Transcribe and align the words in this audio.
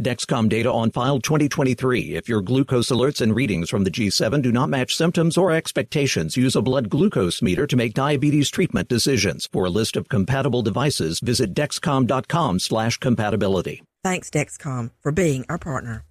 Dexcom 0.00 0.48
data 0.48 0.72
on 0.72 0.90
file 0.90 1.20
2023. 1.20 2.14
If 2.14 2.28
your 2.28 2.40
glucose 2.40 2.88
alerts 2.88 3.20
and 3.20 3.34
readings 3.34 3.68
from 3.68 3.84
the 3.84 3.90
G7 3.90 4.40
do 4.40 4.50
not 4.50 4.70
match 4.70 4.94
symptoms 4.94 5.36
or 5.36 5.52
expectations, 5.52 6.36
use 6.36 6.56
a 6.56 6.62
blood 6.62 6.88
glucose 6.88 7.42
meter 7.42 7.66
to 7.66 7.76
make 7.76 7.92
diabetes 7.92 8.48
treatment 8.48 8.88
decisions. 8.88 9.46
For 9.52 9.66
a 9.66 9.70
list 9.70 9.96
of 9.96 10.08
compatible 10.08 10.62
devices, 10.62 11.20
visit 11.20 11.52
dexcom.com 11.52 12.60
slash 12.60 12.96
compatibility. 12.96 13.82
Thanks, 14.02 14.30
Dexcom, 14.30 14.92
for 15.02 15.12
being 15.12 15.44
our 15.50 15.58
partner. 15.58 16.04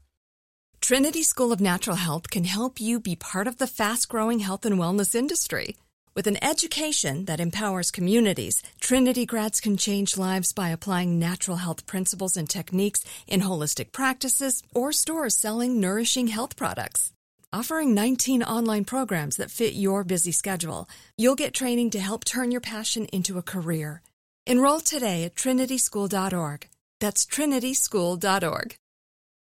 Trinity 0.81 1.23
School 1.23 1.51
of 1.51 1.59
Natural 1.59 1.95
Health 1.95 2.29
can 2.29 2.45
help 2.45 2.79
you 2.79 2.99
be 2.99 3.15
part 3.15 3.47
of 3.47 3.57
the 3.57 3.67
fast 3.67 4.07
growing 4.07 4.39
health 4.39 4.65
and 4.65 4.77
wellness 4.77 5.13
industry. 5.15 5.75
With 6.15 6.25
an 6.27 6.43
education 6.43 7.25
that 7.25 7.39
empowers 7.39 7.91
communities, 7.91 8.63
Trinity 8.79 9.25
grads 9.25 9.61
can 9.61 9.77
change 9.77 10.17
lives 10.17 10.51
by 10.53 10.69
applying 10.69 11.19
natural 11.19 11.57
health 11.57 11.85
principles 11.85 12.35
and 12.35 12.49
techniques 12.49 13.05
in 13.27 13.41
holistic 13.41 13.91
practices 13.91 14.63
or 14.73 14.91
stores 14.91 15.37
selling 15.37 15.79
nourishing 15.79 16.27
health 16.27 16.55
products. 16.55 17.13
Offering 17.53 17.93
19 17.93 18.43
online 18.43 18.85
programs 18.85 19.37
that 19.37 19.51
fit 19.51 19.73
your 19.73 20.03
busy 20.03 20.31
schedule, 20.31 20.89
you'll 21.17 21.35
get 21.35 21.53
training 21.53 21.91
to 21.91 21.99
help 21.99 22.23
turn 22.23 22.51
your 22.51 22.61
passion 22.61 23.05
into 23.13 23.37
a 23.37 23.43
career. 23.43 24.01
Enroll 24.47 24.79
today 24.79 25.23
at 25.23 25.35
trinityschool.org. 25.35 26.67
That's 26.99 27.25
trinityschool.org. 27.25 28.77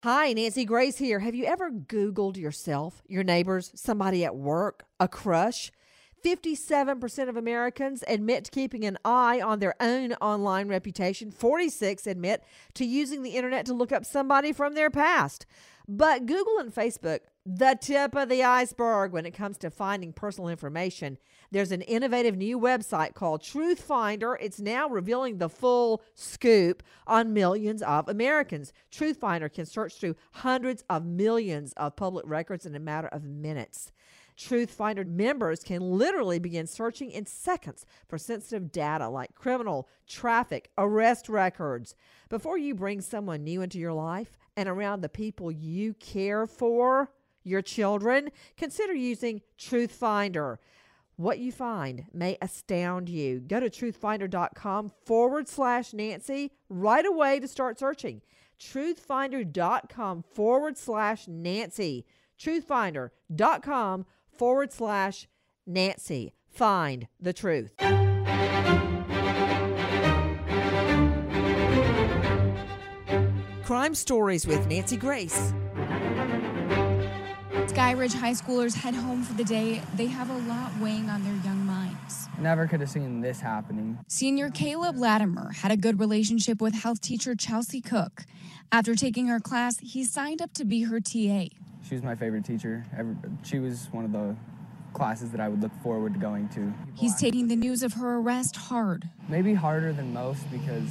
Hi, 0.05 0.33
Nancy 0.33 0.65
Grace 0.65 0.97
here. 0.97 1.19
Have 1.19 1.35
you 1.35 1.45
ever 1.47 1.71
Googled 1.71 2.37
yourself, 2.37 3.03
your 3.09 3.25
neighbors, 3.25 3.73
somebody 3.75 4.25
at 4.25 4.37
work, 4.37 4.85
a 5.00 5.09
crush? 5.09 5.73
57% 6.25 7.29
of 7.29 7.37
Americans 7.37 8.05
admit 8.06 8.45
to 8.45 8.51
keeping 8.51 8.84
an 8.84 8.99
eye 9.05 9.41
on 9.41 9.59
their 9.59 9.75
own 9.81 10.12
online 10.15 10.69
reputation. 10.69 11.31
46 11.31 12.06
admit 12.06 12.45
to 12.75 12.84
using 12.84 13.23
the 13.23 13.37
internet 13.37 13.67
to 13.67 13.75
look 13.75 13.93
up 13.93 14.05
somebody 14.05 14.53
from 14.53 14.75
their 14.75 14.91
past. 14.91 15.47
But 15.91 16.27
Google 16.27 16.59
and 16.59 16.75
Facebook, 16.75 17.21
the 17.47 17.79
tip 17.81 18.15
of 18.15 18.29
the 18.29 18.45
iceberg 18.45 19.12
when 19.12 19.25
it 19.25 19.31
comes 19.31 19.56
to 19.59 19.71
finding 19.71 20.12
personal 20.12 20.51
information. 20.51 21.17
There's 21.51 21.73
an 21.73 21.81
innovative 21.81 22.37
new 22.37 22.61
website 22.61 23.15
called 23.15 23.43
Truth 23.43 23.81
Finder. 23.81 24.37
It's 24.39 24.61
now 24.61 24.87
revealing 24.87 25.39
the 25.39 25.49
full 25.49 26.03
scoop 26.15 26.83
on 27.06 27.33
millions 27.33 27.81
of 27.81 28.06
Americans. 28.06 28.75
Truth 28.91 29.17
Finder 29.17 29.49
can 29.49 29.65
search 29.65 29.95
through 29.95 30.17
hundreds 30.33 30.85
of 30.91 31.06
millions 31.06 31.73
of 31.79 31.97
public 31.97 32.27
records 32.29 32.67
in 32.67 32.75
a 32.75 32.81
matter 32.81 33.09
of 33.09 33.25
minutes. 33.25 33.93
Truth 34.38 34.71
Finder 34.71 35.04
members 35.04 35.65
can 35.65 35.82
literally 35.82 36.38
begin 36.38 36.69
searching 36.69 37.10
in 37.10 37.26
seconds 37.26 37.84
for 38.09 38.19
sensitive 38.19 38.71
data 38.71 39.09
like 39.09 39.34
criminal, 39.34 39.88
traffic, 40.06 40.71
arrest 40.78 41.28
records. 41.28 41.97
Before 42.28 42.56
you 42.56 42.75
bring 42.75 43.00
someone 43.00 43.43
new 43.43 43.62
into 43.62 43.78
your 43.78 43.93
life 43.93 44.38
and 44.56 44.69
around 44.69 45.00
the 45.00 45.09
people 45.09 45.50
you 45.50 45.93
care 45.94 46.47
for, 46.47 47.10
your 47.43 47.62
children, 47.62 48.31
consider 48.56 48.94
using 48.94 49.41
Truth 49.56 49.93
Finder. 49.93 50.60
What 51.16 51.41
you 51.41 51.50
find 51.50 52.05
may 52.12 52.38
astound 52.41 53.09
you. 53.09 53.41
Go 53.41 53.59
to 53.59 53.69
truthfinder.com 53.69 54.93
forward 55.05 55.49
slash 55.49 55.93
Nancy 55.93 56.53
right 56.69 57.05
away 57.05 57.41
to 57.41 57.49
start 57.49 57.78
searching. 57.78 58.22
Truthfinder.com 58.60 60.22
forward 60.22 60.78
slash 60.78 61.26
Nancy. 61.26 62.06
Truthfinder.com 62.38 64.06
forward 64.38 64.72
slash 64.72 65.28
Nancy. 65.66 66.32
Find 66.49 67.09
the 67.21 67.32
truth. 67.32 67.72
Crime 73.65 73.94
Stories 73.94 74.47
with 74.47 74.66
Nancy 74.66 74.97
Grace. 74.97 75.53
Sky 77.66 77.93
Ridge 77.93 78.15
High 78.15 78.32
Schoolers 78.32 78.75
head 78.75 78.94
home 78.94 79.22
for 79.22 79.34
the 79.34 79.44
day. 79.44 79.82
They 79.94 80.06
have 80.06 80.31
a 80.31 80.38
lot 80.49 80.70
weighing 80.81 81.10
on 81.10 81.22
their 81.22 81.37
young. 81.44 81.57
Never 82.41 82.69
could 82.69 82.81
have 82.81 82.91
seen 82.91 83.21
this 83.21 83.41
happening. 83.41 83.99
Senior 84.06 84.50
Caleb 84.50 84.97
Latimer 84.97 85.50
had 85.50 85.72
a 85.72 85.76
good 85.76 85.99
relationship 85.99 86.60
with 86.60 86.72
health 86.72 87.00
teacher 87.00 87.34
Chelsea 87.34 87.81
Cook. 87.81 88.25
After 88.71 88.94
taking 88.94 89.26
her 89.26 89.41
class, 89.41 89.78
he 89.78 90.04
signed 90.04 90.41
up 90.41 90.53
to 90.54 90.65
be 90.65 90.82
her 90.82 91.00
TA. 91.00 91.49
She 91.82 91.94
was 91.94 92.03
my 92.03 92.15
favorite 92.15 92.44
teacher. 92.44 92.87
She 93.43 93.59
was 93.59 93.88
one 93.91 94.04
of 94.04 94.12
the 94.12 94.37
classes 94.93 95.31
that 95.31 95.40
I 95.40 95.49
would 95.49 95.61
look 95.61 95.73
forward 95.82 96.14
to 96.14 96.20
going 96.20 96.49
to. 96.50 96.73
He's 96.94 97.17
taking 97.17 97.49
the 97.49 97.56
news 97.56 97.82
of 97.82 97.94
her 97.94 98.19
arrest 98.19 98.55
hard. 98.56 99.08
Maybe 99.29 99.55
harder 99.55 99.93
than 99.93 100.12
most 100.12 100.49
because, 100.50 100.88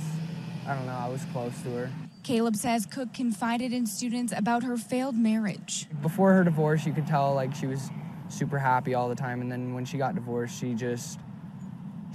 I 0.68 0.76
don't 0.76 0.86
know, 0.86 0.98
I 0.98 1.08
was 1.08 1.24
close 1.32 1.54
to 1.64 1.70
her. 1.76 1.92
Caleb 2.24 2.58
says 2.58 2.86
Cook 2.86 3.14
confided 3.14 3.72
in 3.72 3.86
students 3.86 4.34
about 4.36 4.64
her 4.64 4.76
failed 4.76 5.16
marriage. 5.16 5.88
Before 6.02 6.34
her 6.34 6.44
divorce, 6.44 6.86
you 6.86 6.92
could 6.92 7.08
tell 7.08 7.34
like 7.34 7.56
she 7.56 7.68
was 7.68 7.90
super 8.28 8.60
happy 8.60 8.94
all 8.94 9.08
the 9.08 9.16
time, 9.16 9.40
and 9.40 9.50
then 9.50 9.74
when 9.74 9.86
she 9.86 9.98
got 9.98 10.14
divorced, 10.14 10.60
she 10.60 10.74
just 10.74 11.20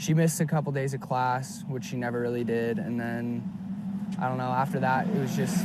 she 0.03 0.15
missed 0.15 0.41
a 0.41 0.47
couple 0.47 0.73
days 0.73 0.95
of 0.95 1.01
class, 1.01 1.63
which 1.69 1.85
she 1.85 1.97
never 1.97 2.21
really 2.21 2.43
did, 2.43 2.79
and 2.79 2.99
then 2.99 3.49
I 4.21 4.29
don't 4.29 4.37
know. 4.37 4.51
After 4.51 4.81
that, 4.81 5.07
it 5.07 5.17
was 5.17 5.37
just 5.37 5.65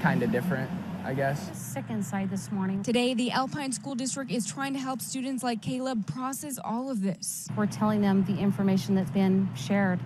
kind 0.00 0.22
of 0.22 0.32
different. 0.32 0.70
I 1.04 1.14
guess. 1.14 1.50
Sick 1.58 1.86
inside 1.88 2.30
this 2.30 2.52
morning. 2.52 2.84
Today, 2.84 3.12
the 3.12 3.32
Alpine 3.32 3.72
School 3.72 3.96
District 3.96 4.30
is 4.30 4.46
trying 4.46 4.72
to 4.74 4.78
help 4.78 5.00
students 5.00 5.42
like 5.42 5.60
Caleb 5.60 6.06
process 6.06 6.60
all 6.64 6.92
of 6.92 7.02
this. 7.02 7.48
We're 7.56 7.66
telling 7.66 8.02
them 8.02 8.24
the 8.24 8.38
information 8.38 8.94
that's 8.94 9.10
been 9.10 9.48
shared. 9.56 9.98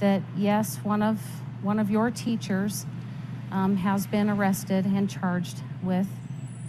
That 0.00 0.22
yes, 0.36 0.78
one 0.78 1.02
of 1.02 1.20
one 1.62 1.78
of 1.78 1.88
your 1.88 2.10
teachers 2.10 2.84
um, 3.52 3.76
has 3.76 4.08
been 4.08 4.28
arrested 4.28 4.86
and 4.86 5.08
charged 5.08 5.60
with 5.84 6.08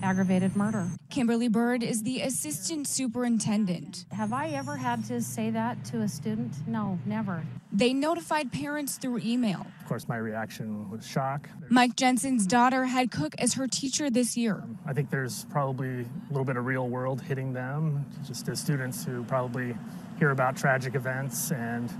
aggravated 0.05 0.55
murder. 0.55 0.87
Kimberly 1.09 1.47
Bird 1.47 1.81
is 1.81 2.03
the 2.03 2.21
assistant 2.21 2.87
superintendent. 2.87 4.05
Have 4.11 4.31
I 4.33 4.49
ever 4.49 4.77
had 4.77 5.03
to 5.05 5.19
say 5.21 5.49
that 5.49 5.83
to 5.85 6.01
a 6.01 6.07
student? 6.07 6.53
No, 6.67 6.99
never. 7.05 7.43
They 7.71 7.91
notified 7.91 8.53
parents 8.53 8.97
through 8.97 9.19
email. 9.25 9.65
Of 9.81 9.87
course, 9.87 10.07
my 10.07 10.17
reaction 10.17 10.89
was 10.91 11.05
shock. 11.05 11.49
Mike 11.69 11.95
Jensen's 11.95 12.45
daughter 12.45 12.85
had 12.85 13.11
Cook 13.11 13.33
as 13.39 13.55
her 13.55 13.67
teacher 13.67 14.09
this 14.11 14.37
year. 14.37 14.63
I 14.85 14.93
think 14.93 15.09
there's 15.09 15.45
probably 15.45 16.01
a 16.01 16.05
little 16.29 16.45
bit 16.45 16.55
of 16.55 16.65
real 16.65 16.87
world 16.87 17.21
hitting 17.21 17.51
them, 17.51 18.05
just 18.25 18.47
as 18.47 18.59
students 18.59 19.03
who 19.03 19.23
probably 19.23 19.75
hear 20.19 20.29
about 20.29 20.55
tragic 20.55 20.95
events 20.95 21.51
and 21.51 21.91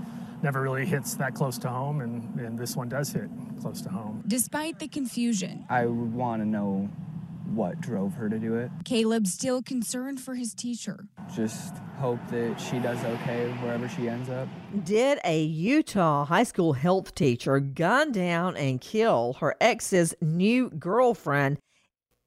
never 0.42 0.62
really 0.62 0.86
hits 0.86 1.14
that 1.16 1.34
close 1.34 1.58
to 1.58 1.68
home, 1.68 2.00
and, 2.00 2.38
and 2.38 2.58
this 2.58 2.76
one 2.76 2.88
does 2.88 3.10
hit 3.10 3.28
close 3.60 3.80
to 3.82 3.88
home. 3.88 4.22
Despite 4.26 4.78
the 4.78 4.88
confusion, 4.88 5.64
I 5.68 5.86
would 5.86 6.14
want 6.14 6.42
to 6.42 6.46
know 6.46 6.88
what 7.46 7.80
drove 7.80 8.14
her 8.14 8.28
to 8.28 8.38
do 8.38 8.54
it. 8.56 8.70
Caleb's 8.84 9.32
still 9.32 9.62
concerned 9.62 10.20
for 10.20 10.34
his 10.34 10.54
teacher. 10.54 11.06
Just 11.34 11.74
hope 11.98 12.20
that 12.28 12.58
she 12.60 12.78
does 12.78 13.02
okay 13.04 13.48
wherever 13.62 13.88
she 13.88 14.08
ends 14.08 14.28
up. 14.28 14.48
Did 14.84 15.18
a 15.24 15.42
Utah 15.42 16.24
high 16.24 16.42
school 16.44 16.74
health 16.74 17.14
teacher 17.14 17.58
gun 17.60 18.12
down 18.12 18.56
and 18.56 18.80
kill 18.80 19.34
her 19.40 19.54
ex's 19.60 20.14
new 20.20 20.70
girlfriend 20.70 21.58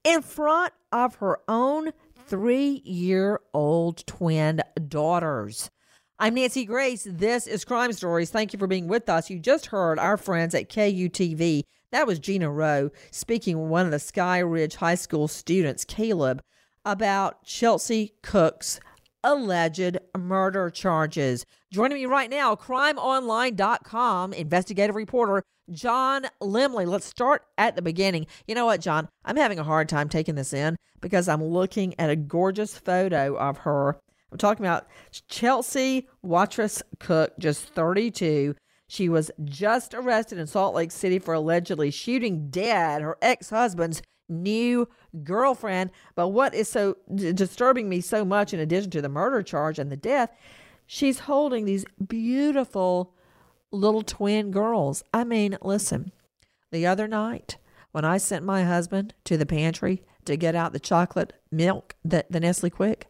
in 0.04 0.22
front 0.22 0.72
of 0.92 1.16
her 1.16 1.38
own 1.48 1.92
three 2.26 2.82
year 2.84 3.40
old 3.52 4.06
twin 4.06 4.62
daughters? 4.88 5.70
I'm 6.18 6.34
Nancy 6.34 6.66
Grace. 6.66 7.06
This 7.08 7.46
is 7.46 7.64
Crime 7.64 7.94
Stories. 7.94 8.28
Thank 8.28 8.52
you 8.52 8.58
for 8.58 8.66
being 8.66 8.88
with 8.88 9.08
us. 9.08 9.30
You 9.30 9.38
just 9.38 9.66
heard 9.66 9.98
our 9.98 10.18
friends 10.18 10.54
at 10.54 10.68
KUTV. 10.68 11.62
That 11.92 12.06
was 12.06 12.18
Gina 12.18 12.50
Rowe 12.50 12.90
speaking 13.10 13.60
with 13.60 13.70
one 13.70 13.86
of 13.86 13.92
the 13.92 13.98
Sky 13.98 14.38
Ridge 14.38 14.76
High 14.76 14.94
School 14.94 15.28
students, 15.28 15.84
Caleb, 15.84 16.40
about 16.84 17.44
Chelsea 17.44 18.14
Cook's 18.22 18.80
alleged 19.22 19.98
murder 20.16 20.70
charges. 20.70 21.44
Joining 21.72 21.98
me 21.98 22.06
right 22.06 22.30
now, 22.30 22.54
crimeonline.com 22.54 24.32
investigative 24.32 24.96
reporter 24.96 25.42
John 25.70 26.26
Lemley. 26.42 26.86
Let's 26.86 27.06
start 27.06 27.42
at 27.58 27.76
the 27.76 27.82
beginning. 27.82 28.26
You 28.46 28.54
know 28.54 28.66
what, 28.66 28.80
John? 28.80 29.08
I'm 29.24 29.36
having 29.36 29.58
a 29.58 29.64
hard 29.64 29.88
time 29.88 30.08
taking 30.08 30.36
this 30.36 30.52
in 30.52 30.76
because 31.00 31.28
I'm 31.28 31.42
looking 31.42 31.98
at 31.98 32.10
a 32.10 32.16
gorgeous 32.16 32.78
photo 32.78 33.36
of 33.36 33.58
her 33.58 34.00
I'm 34.32 34.38
talking 34.38 34.64
about 34.64 34.86
Chelsea 35.28 36.08
Watrous 36.22 36.82
Cook, 36.98 37.32
just 37.38 37.64
32. 37.64 38.54
She 38.90 39.08
was 39.08 39.30
just 39.44 39.94
arrested 39.94 40.36
in 40.38 40.48
Salt 40.48 40.74
Lake 40.74 40.90
City 40.90 41.20
for 41.20 41.32
allegedly 41.32 41.92
shooting 41.92 42.50
dead 42.50 43.02
her 43.02 43.16
ex 43.22 43.50
husband's 43.50 44.02
new 44.28 44.88
girlfriend. 45.22 45.92
But 46.16 46.30
what 46.30 46.56
is 46.56 46.68
so 46.68 46.96
disturbing 47.14 47.88
me 47.88 48.00
so 48.00 48.24
much, 48.24 48.52
in 48.52 48.58
addition 48.58 48.90
to 48.90 49.00
the 49.00 49.08
murder 49.08 49.44
charge 49.44 49.78
and 49.78 49.92
the 49.92 49.96
death, 49.96 50.32
she's 50.86 51.20
holding 51.20 51.66
these 51.66 51.84
beautiful 52.04 53.14
little 53.70 54.02
twin 54.02 54.50
girls. 54.50 55.04
I 55.14 55.22
mean, 55.22 55.56
listen, 55.62 56.10
the 56.72 56.84
other 56.84 57.06
night 57.06 57.58
when 57.92 58.04
I 58.04 58.18
sent 58.18 58.44
my 58.44 58.64
husband 58.64 59.14
to 59.26 59.36
the 59.36 59.46
pantry 59.46 60.02
to 60.24 60.36
get 60.36 60.56
out 60.56 60.72
the 60.72 60.80
chocolate 60.80 61.32
milk, 61.52 61.94
the, 62.04 62.26
the 62.28 62.40
Nestle 62.40 62.70
Quik, 62.70 63.04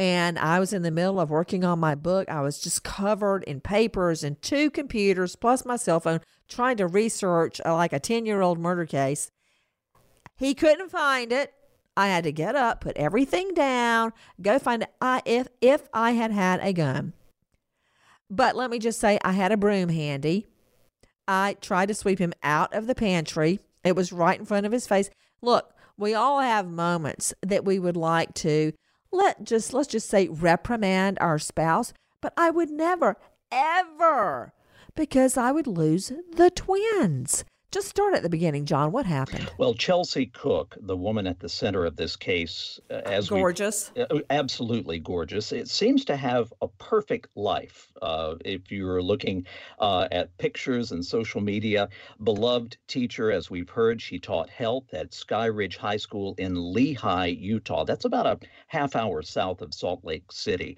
and 0.00 0.38
I 0.38 0.60
was 0.60 0.72
in 0.72 0.80
the 0.80 0.90
middle 0.90 1.20
of 1.20 1.28
working 1.28 1.62
on 1.62 1.78
my 1.78 1.94
book. 1.94 2.30
I 2.30 2.40
was 2.40 2.58
just 2.58 2.82
covered 2.82 3.44
in 3.44 3.60
papers 3.60 4.24
and 4.24 4.40
two 4.40 4.70
computers 4.70 5.36
plus 5.36 5.66
my 5.66 5.76
cell 5.76 6.00
phone 6.00 6.20
trying 6.48 6.78
to 6.78 6.86
research 6.86 7.60
uh, 7.66 7.74
like 7.74 7.92
a 7.92 8.00
10 8.00 8.24
year 8.24 8.40
old 8.40 8.58
murder 8.58 8.86
case. 8.86 9.30
He 10.38 10.54
couldn't 10.54 10.88
find 10.88 11.32
it. 11.32 11.52
I 11.98 12.06
had 12.06 12.24
to 12.24 12.32
get 12.32 12.56
up, 12.56 12.80
put 12.80 12.96
everything 12.96 13.52
down, 13.52 14.14
go 14.40 14.58
find 14.58 14.84
it. 14.84 14.88
I, 15.02 15.20
if, 15.26 15.48
if 15.60 15.86
I 15.92 16.12
had 16.12 16.30
had 16.30 16.60
a 16.62 16.72
gun. 16.72 17.12
But 18.30 18.56
let 18.56 18.70
me 18.70 18.78
just 18.78 19.00
say, 19.00 19.18
I 19.22 19.32
had 19.32 19.52
a 19.52 19.58
broom 19.58 19.90
handy. 19.90 20.46
I 21.28 21.58
tried 21.60 21.88
to 21.88 21.94
sweep 21.94 22.20
him 22.20 22.32
out 22.42 22.72
of 22.72 22.86
the 22.86 22.94
pantry. 22.94 23.60
It 23.84 23.96
was 23.96 24.14
right 24.14 24.38
in 24.38 24.46
front 24.46 24.64
of 24.64 24.72
his 24.72 24.86
face. 24.86 25.10
Look, 25.42 25.74
we 25.98 26.14
all 26.14 26.40
have 26.40 26.66
moments 26.66 27.34
that 27.42 27.66
we 27.66 27.78
would 27.78 27.98
like 27.98 28.32
to 28.36 28.72
let 29.12 29.44
just 29.44 29.72
let's 29.72 29.88
just 29.88 30.08
say 30.08 30.28
reprimand 30.28 31.18
our 31.20 31.38
spouse, 31.38 31.92
but 32.20 32.32
I 32.36 32.50
would 32.50 32.70
never 32.70 33.16
ever 33.50 34.52
because 34.94 35.36
I 35.36 35.52
would 35.52 35.66
lose 35.66 36.12
the 36.32 36.50
twins. 36.50 37.44
Just 37.72 37.86
start 37.86 38.14
at 38.14 38.24
the 38.24 38.28
beginning, 38.28 38.64
John. 38.64 38.90
What 38.90 39.06
happened? 39.06 39.48
Well, 39.56 39.74
Chelsea 39.74 40.26
Cook, 40.26 40.76
the 40.80 40.96
woman 40.96 41.28
at 41.28 41.38
the 41.38 41.48
center 41.48 41.84
of 41.84 41.94
this 41.94 42.16
case, 42.16 42.80
uh, 42.90 42.94
as 43.06 43.28
gorgeous, 43.28 43.92
uh, 43.96 44.06
absolutely 44.28 44.98
gorgeous. 44.98 45.52
It 45.52 45.68
seems 45.68 46.04
to 46.06 46.16
have 46.16 46.52
a 46.60 46.66
perfect 46.66 47.28
life. 47.36 47.92
Uh, 48.02 48.34
if 48.44 48.72
you're 48.72 49.00
looking 49.00 49.46
uh, 49.78 50.08
at 50.10 50.36
pictures 50.36 50.90
and 50.90 51.04
social 51.04 51.40
media, 51.40 51.88
beloved 52.24 52.76
teacher, 52.88 53.30
as 53.30 53.50
we've 53.50 53.70
heard, 53.70 54.02
she 54.02 54.18
taught 54.18 54.50
health 54.50 54.92
at 54.92 55.14
Sky 55.14 55.46
Ridge 55.46 55.76
High 55.76 55.98
School 55.98 56.34
in 56.38 56.56
Lehi, 56.56 57.40
Utah. 57.40 57.84
That's 57.84 58.04
about 58.04 58.26
a 58.26 58.40
half 58.66 58.96
hour 58.96 59.22
south 59.22 59.62
of 59.62 59.72
Salt 59.72 60.04
Lake 60.04 60.32
City. 60.32 60.76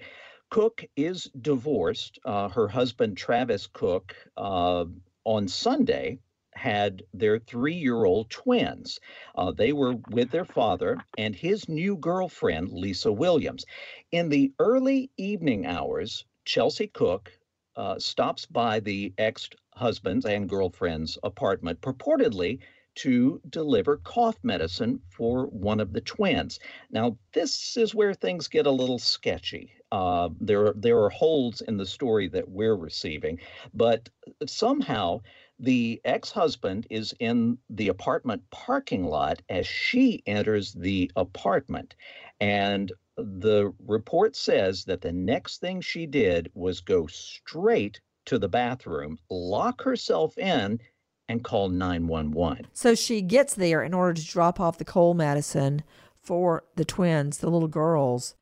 Cook 0.50 0.84
is 0.94 1.30
divorced. 1.40 2.18
Uh, 2.22 2.50
her 2.50 2.68
husband, 2.68 3.16
Travis 3.16 3.66
Cook, 3.66 4.14
uh, 4.36 4.84
on 5.24 5.48
Sunday 5.48 6.18
had 6.54 7.02
their 7.14 7.38
three 7.38 7.74
year 7.74 8.04
old 8.04 8.30
twins. 8.30 9.00
Uh, 9.34 9.50
they 9.52 9.72
were 9.72 9.96
with 10.10 10.30
their 10.30 10.44
father 10.44 10.98
and 11.18 11.34
his 11.34 11.68
new 11.68 11.96
girlfriend, 11.96 12.70
Lisa 12.70 13.12
Williams. 13.12 13.64
In 14.10 14.28
the 14.28 14.52
early 14.58 15.10
evening 15.16 15.66
hours, 15.66 16.24
Chelsea 16.44 16.86
Cook 16.86 17.32
uh, 17.76 17.98
stops 17.98 18.46
by 18.46 18.80
the 18.80 19.12
ex 19.18 19.48
husband's 19.74 20.26
and 20.26 20.48
girlfriend's 20.48 21.18
apartment, 21.22 21.80
purportedly 21.80 22.58
to 22.94 23.40
deliver 23.48 23.96
cough 23.96 24.36
medicine 24.42 25.00
for 25.08 25.46
one 25.46 25.80
of 25.80 25.92
the 25.94 26.00
twins. 26.02 26.60
Now, 26.90 27.16
this 27.32 27.76
is 27.76 27.94
where 27.94 28.12
things 28.12 28.48
get 28.48 28.66
a 28.66 28.70
little 28.70 28.98
sketchy. 28.98 29.72
Uh, 29.90 30.28
there, 30.40 30.72
there 30.74 31.02
are 31.02 31.08
holes 31.08 31.62
in 31.62 31.78
the 31.78 31.86
story 31.86 32.28
that 32.28 32.48
we're 32.48 32.76
receiving, 32.76 33.40
but 33.72 34.08
somehow 34.46 35.22
the 35.62 36.00
ex 36.04 36.30
husband 36.30 36.86
is 36.90 37.14
in 37.20 37.56
the 37.70 37.88
apartment 37.88 38.42
parking 38.50 39.04
lot 39.04 39.40
as 39.48 39.66
she 39.66 40.22
enters 40.26 40.72
the 40.72 41.10
apartment. 41.16 41.94
And 42.40 42.92
the 43.16 43.72
report 43.86 44.34
says 44.34 44.84
that 44.86 45.00
the 45.00 45.12
next 45.12 45.60
thing 45.60 45.80
she 45.80 46.04
did 46.06 46.50
was 46.54 46.80
go 46.80 47.06
straight 47.06 48.00
to 48.26 48.38
the 48.38 48.48
bathroom, 48.48 49.18
lock 49.30 49.82
herself 49.82 50.36
in, 50.36 50.80
and 51.28 51.44
call 51.44 51.68
911. 51.68 52.66
So 52.72 52.94
she 52.94 53.22
gets 53.22 53.54
there 53.54 53.82
in 53.82 53.94
order 53.94 54.14
to 54.14 54.26
drop 54.26 54.58
off 54.58 54.78
the 54.78 54.84
cold 54.84 55.16
medicine 55.16 55.82
for 56.20 56.64
the 56.74 56.84
twins, 56.84 57.38
the 57.38 57.50
little 57.50 57.68
girls, 57.68 58.34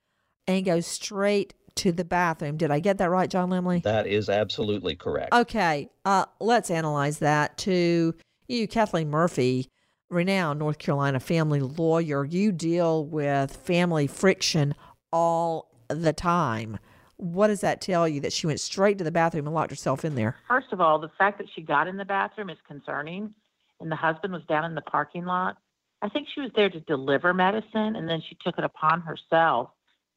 and 0.46 0.64
goes 0.64 0.86
straight 0.86 1.54
to 1.76 1.92
the 1.92 2.04
bathroom. 2.04 2.56
Did 2.56 2.70
I 2.70 2.80
get 2.80 2.98
that 2.98 3.10
right, 3.10 3.30
John 3.30 3.50
Lemley? 3.50 3.82
That 3.82 4.06
is 4.06 4.28
absolutely 4.28 4.96
correct. 4.96 5.32
Okay, 5.32 5.90
uh, 6.04 6.26
let's 6.40 6.70
analyze 6.70 7.18
that. 7.18 7.58
To 7.58 8.14
you, 8.48 8.68
Kathleen 8.68 9.10
Murphy, 9.10 9.68
renowned 10.08 10.58
North 10.58 10.78
Carolina 10.78 11.20
family 11.20 11.60
lawyer, 11.60 12.24
you 12.24 12.52
deal 12.52 13.04
with 13.04 13.56
family 13.56 14.06
friction 14.06 14.74
all 15.12 15.70
the 15.88 16.12
time. 16.12 16.78
What 17.16 17.48
does 17.48 17.60
that 17.60 17.80
tell 17.80 18.08
you 18.08 18.20
that 18.20 18.32
she 18.32 18.46
went 18.46 18.60
straight 18.60 18.98
to 18.98 19.04
the 19.04 19.10
bathroom 19.10 19.46
and 19.46 19.54
locked 19.54 19.70
herself 19.70 20.04
in 20.04 20.14
there? 20.14 20.36
First 20.48 20.72
of 20.72 20.80
all, 20.80 20.98
the 20.98 21.10
fact 21.18 21.38
that 21.38 21.48
she 21.54 21.60
got 21.60 21.86
in 21.86 21.96
the 21.96 22.04
bathroom 22.04 22.48
is 22.50 22.58
concerning, 22.66 23.34
and 23.80 23.92
the 23.92 23.96
husband 23.96 24.32
was 24.32 24.42
down 24.48 24.64
in 24.64 24.74
the 24.74 24.80
parking 24.80 25.26
lot. 25.26 25.56
I 26.02 26.08
think 26.08 26.28
she 26.34 26.40
was 26.40 26.50
there 26.56 26.70
to 26.70 26.80
deliver 26.80 27.34
medicine, 27.34 27.94
and 27.96 28.08
then 28.08 28.22
she 28.26 28.36
took 28.42 28.56
it 28.58 28.64
upon 28.64 29.02
herself 29.02 29.70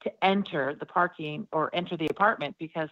to 0.03 0.11
enter 0.23 0.75
the 0.79 0.85
parking 0.85 1.47
or 1.51 1.73
enter 1.75 1.97
the 1.97 2.07
apartment 2.07 2.55
because 2.59 2.89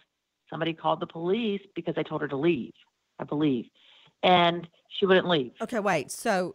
somebody 0.48 0.72
called 0.72 1.00
the 1.00 1.06
police 1.06 1.62
because 1.74 1.94
they 1.94 2.02
told 2.02 2.20
her 2.20 2.28
to 2.28 2.36
leave, 2.36 2.72
I 3.18 3.24
believe. 3.24 3.66
And 4.22 4.68
she 4.98 5.06
wouldn't 5.06 5.28
leave. 5.28 5.52
Okay, 5.60 5.80
wait. 5.80 6.10
So 6.10 6.54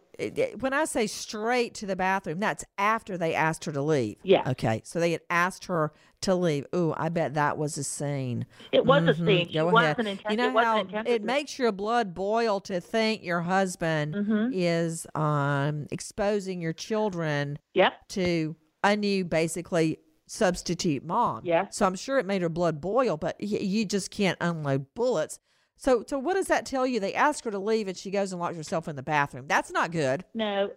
when 0.60 0.72
I 0.72 0.84
say 0.84 1.06
straight 1.06 1.74
to 1.74 1.86
the 1.86 1.96
bathroom, 1.96 2.38
that's 2.38 2.64
after 2.78 3.18
they 3.18 3.34
asked 3.34 3.64
her 3.64 3.72
to 3.72 3.82
leave. 3.82 4.16
Yeah. 4.22 4.48
Okay. 4.48 4.80
So 4.84 5.00
they 5.00 5.12
had 5.12 5.22
asked 5.28 5.66
her 5.66 5.92
to 6.22 6.34
leave. 6.34 6.64
Ooh, 6.74 6.94
I 6.96 7.08
bet 7.08 7.34
that 7.34 7.58
was 7.58 7.76
a 7.76 7.84
scene. 7.84 8.46
It 8.72 8.86
was 8.86 9.02
mm-hmm. 9.02 9.22
a 9.22 9.26
scene. 9.26 9.50
Go 9.52 9.70
she 9.70 9.76
ahead. 9.76 9.98
Intent- 9.98 10.20
you 10.30 10.36
know 10.36 10.58
it 10.58 10.64
how 10.64 10.86
it 11.04 11.22
makes 11.22 11.58
your 11.58 11.72
blood 11.72 12.14
boil 12.14 12.60
to 12.60 12.80
think 12.80 13.22
your 13.22 13.40
husband 13.42 14.14
Mhm. 14.14 14.50
is 14.54 15.06
um, 15.14 15.86
exposing 15.90 16.60
your 16.62 16.72
children 16.72 17.58
Yep. 17.74 17.92
to 18.10 18.56
a 18.82 18.96
new, 18.96 19.24
basically 19.24 19.98
substitute 20.28 21.04
mom. 21.04 21.42
Yeah. 21.44 21.66
So 21.70 21.86
I'm 21.86 21.96
sure 21.96 22.18
it 22.18 22.26
made 22.26 22.42
her 22.42 22.48
blood 22.48 22.80
boil, 22.80 23.16
but 23.16 23.40
you 23.40 23.84
just 23.84 24.10
can't 24.10 24.38
unload 24.40 24.94
bullets. 24.94 25.40
So, 25.76 26.04
so 26.06 26.18
what 26.18 26.34
does 26.34 26.46
that 26.46 26.66
tell 26.66 26.86
you? 26.86 26.98
They 26.98 27.14
ask 27.14 27.44
her 27.44 27.50
to 27.50 27.58
leave, 27.58 27.86
and 27.88 27.96
she 27.96 28.10
goes 28.10 28.32
and 28.32 28.40
locks 28.40 28.56
herself 28.56 28.88
in 28.88 28.96
the 28.96 29.02
bathroom. 29.02 29.46
That's 29.46 29.70
not 29.70 29.92
good. 29.92 30.24
No, 30.34 30.70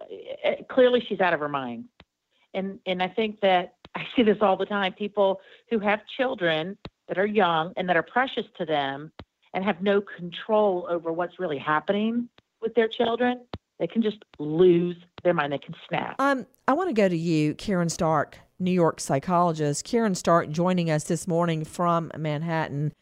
uh, 0.46 0.52
clearly 0.70 1.04
she's 1.08 1.20
out 1.20 1.34
of 1.34 1.40
her 1.40 1.50
mind. 1.50 1.86
And 2.54 2.80
and 2.86 3.02
I 3.02 3.08
think 3.08 3.42
that 3.42 3.76
I 3.96 4.04
see 4.16 4.24
this 4.24 4.38
all 4.42 4.56
the 4.58 4.66
time. 4.66 4.94
People 4.94 5.42
who 5.70 5.80
have 5.80 6.00
children 6.18 6.78
that 7.08 7.18
are 7.18 7.26
young 7.26 7.74
and 7.76 7.90
that 7.90 7.98
are 7.98 8.04
precious 8.04 8.46
to 8.58 8.66
them 8.66 9.12
and 9.54 9.66
have 9.66 9.82
no 9.82 10.02
control 10.02 10.88
over 10.90 11.12
what's 11.12 11.40
really 11.40 11.58
happening 11.58 12.30
with 12.62 12.74
their 12.76 12.88
children, 12.88 13.42
they 13.80 13.88
can 13.88 14.02
just 14.02 14.24
lose 14.40 14.96
their 15.24 15.34
mind. 15.34 15.52
They 15.52 15.58
can 15.58 15.76
snap. 15.90 16.16
Um, 16.20 16.46
I 16.68 16.74
want 16.74 16.90
to 16.90 16.94
go 16.94 17.10
to 17.10 17.18
you, 17.18 17.56
Karen 17.56 17.90
Stark, 17.90 18.38
New 18.62 18.72
York 18.72 19.00
psychologist. 19.00 19.84
Karen 19.84 20.16
Stark 20.16 20.50
joining 20.50 20.90
us 20.90 21.04
this 21.04 21.28
morning 21.28 21.66
from 21.66 22.12
Manhattan. 22.18 22.94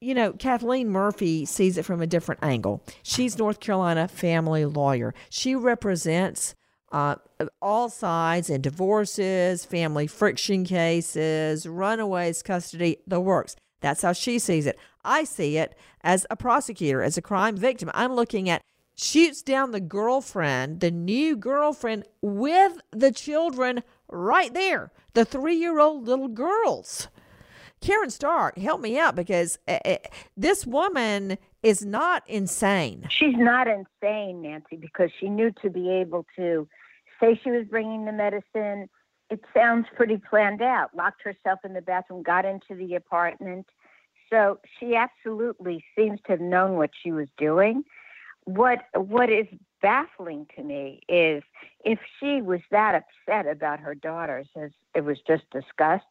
You 0.00 0.14
know, 0.14 0.32
Kathleen 0.32 0.90
Murphy 0.90 1.46
sees 1.46 1.78
it 1.78 1.84
from 1.84 2.02
a 2.02 2.06
different 2.06 2.44
angle. 2.44 2.82
She's 3.02 3.38
North 3.38 3.58
Carolina 3.58 4.06
family 4.06 4.66
lawyer. 4.66 5.14
She 5.30 5.54
represents 5.54 6.54
uh, 6.92 7.16
all 7.60 7.88
sides 7.88 8.50
in 8.50 8.60
divorces, 8.60 9.64
family 9.64 10.06
friction 10.06 10.64
cases, 10.64 11.66
runaways, 11.66 12.42
custody, 12.42 12.98
the 13.06 13.18
works. 13.18 13.56
That's 13.80 14.02
how 14.02 14.12
she 14.12 14.38
sees 14.38 14.66
it. 14.66 14.78
I 15.04 15.24
see 15.24 15.56
it 15.56 15.74
as 16.02 16.26
a 16.30 16.36
prosecutor, 16.36 17.02
as 17.02 17.16
a 17.16 17.22
crime 17.22 17.56
victim. 17.56 17.90
I'm 17.94 18.14
looking 18.14 18.48
at 18.48 18.62
shoots 18.94 19.42
down 19.42 19.72
the 19.72 19.80
girlfriend, 19.80 20.80
the 20.80 20.90
new 20.90 21.36
girlfriend 21.36 22.04
with 22.22 22.78
the 22.92 23.10
children 23.10 23.82
right 24.14 24.52
there, 24.52 24.92
the 25.14 25.24
three 25.24 25.56
year 25.56 25.78
old 25.78 26.06
little 26.06 26.28
girls. 26.28 27.08
Karen 27.80 28.10
Stark, 28.10 28.56
help 28.56 28.80
me 28.80 28.98
out 28.98 29.14
because 29.14 29.58
uh, 29.68 29.96
this 30.36 30.66
woman 30.66 31.36
is 31.62 31.84
not 31.84 32.22
insane. 32.26 33.06
She's 33.10 33.36
not 33.36 33.66
insane, 33.66 34.42
Nancy, 34.42 34.76
because 34.76 35.10
she 35.20 35.28
knew 35.28 35.50
to 35.62 35.68
be 35.68 35.90
able 35.90 36.24
to 36.36 36.66
say 37.20 37.38
she 37.42 37.50
was 37.50 37.66
bringing 37.66 38.06
the 38.06 38.12
medicine. 38.12 38.88
It 39.28 39.40
sounds 39.54 39.86
pretty 39.94 40.16
planned 40.16 40.62
out. 40.62 40.94
Locked 40.94 41.22
herself 41.22 41.60
in 41.64 41.74
the 41.74 41.82
bathroom, 41.82 42.22
got 42.22 42.44
into 42.44 42.74
the 42.74 42.94
apartment. 42.94 43.66
So 44.30 44.60
she 44.78 44.96
absolutely 44.96 45.84
seems 45.96 46.20
to 46.26 46.32
have 46.32 46.40
known 46.40 46.76
what 46.76 46.90
she 47.02 47.12
was 47.12 47.28
doing. 47.36 47.84
What 48.44 48.84
what 48.94 49.30
is 49.30 49.46
baffling 49.80 50.46
to 50.56 50.62
me 50.62 51.00
is 51.08 51.42
if 51.84 51.98
she 52.18 52.42
was 52.42 52.60
that 52.70 52.94
upset 52.94 53.46
about 53.46 53.80
her 53.80 53.94
daughters, 53.94 54.48
as 54.56 54.70
it 54.94 55.04
was 55.04 55.18
just 55.26 55.44
discussed, 55.50 56.04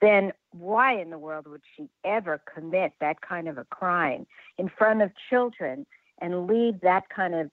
then 0.00 0.32
why 0.50 1.00
in 1.00 1.10
the 1.10 1.18
world 1.18 1.46
would 1.46 1.62
she 1.76 1.88
ever 2.04 2.40
commit 2.52 2.92
that 3.00 3.20
kind 3.20 3.48
of 3.48 3.58
a 3.58 3.64
crime 3.64 4.26
in 4.58 4.68
front 4.68 5.02
of 5.02 5.10
children 5.30 5.86
and 6.20 6.46
leave 6.46 6.80
that 6.80 7.08
kind 7.08 7.34
of 7.34 7.50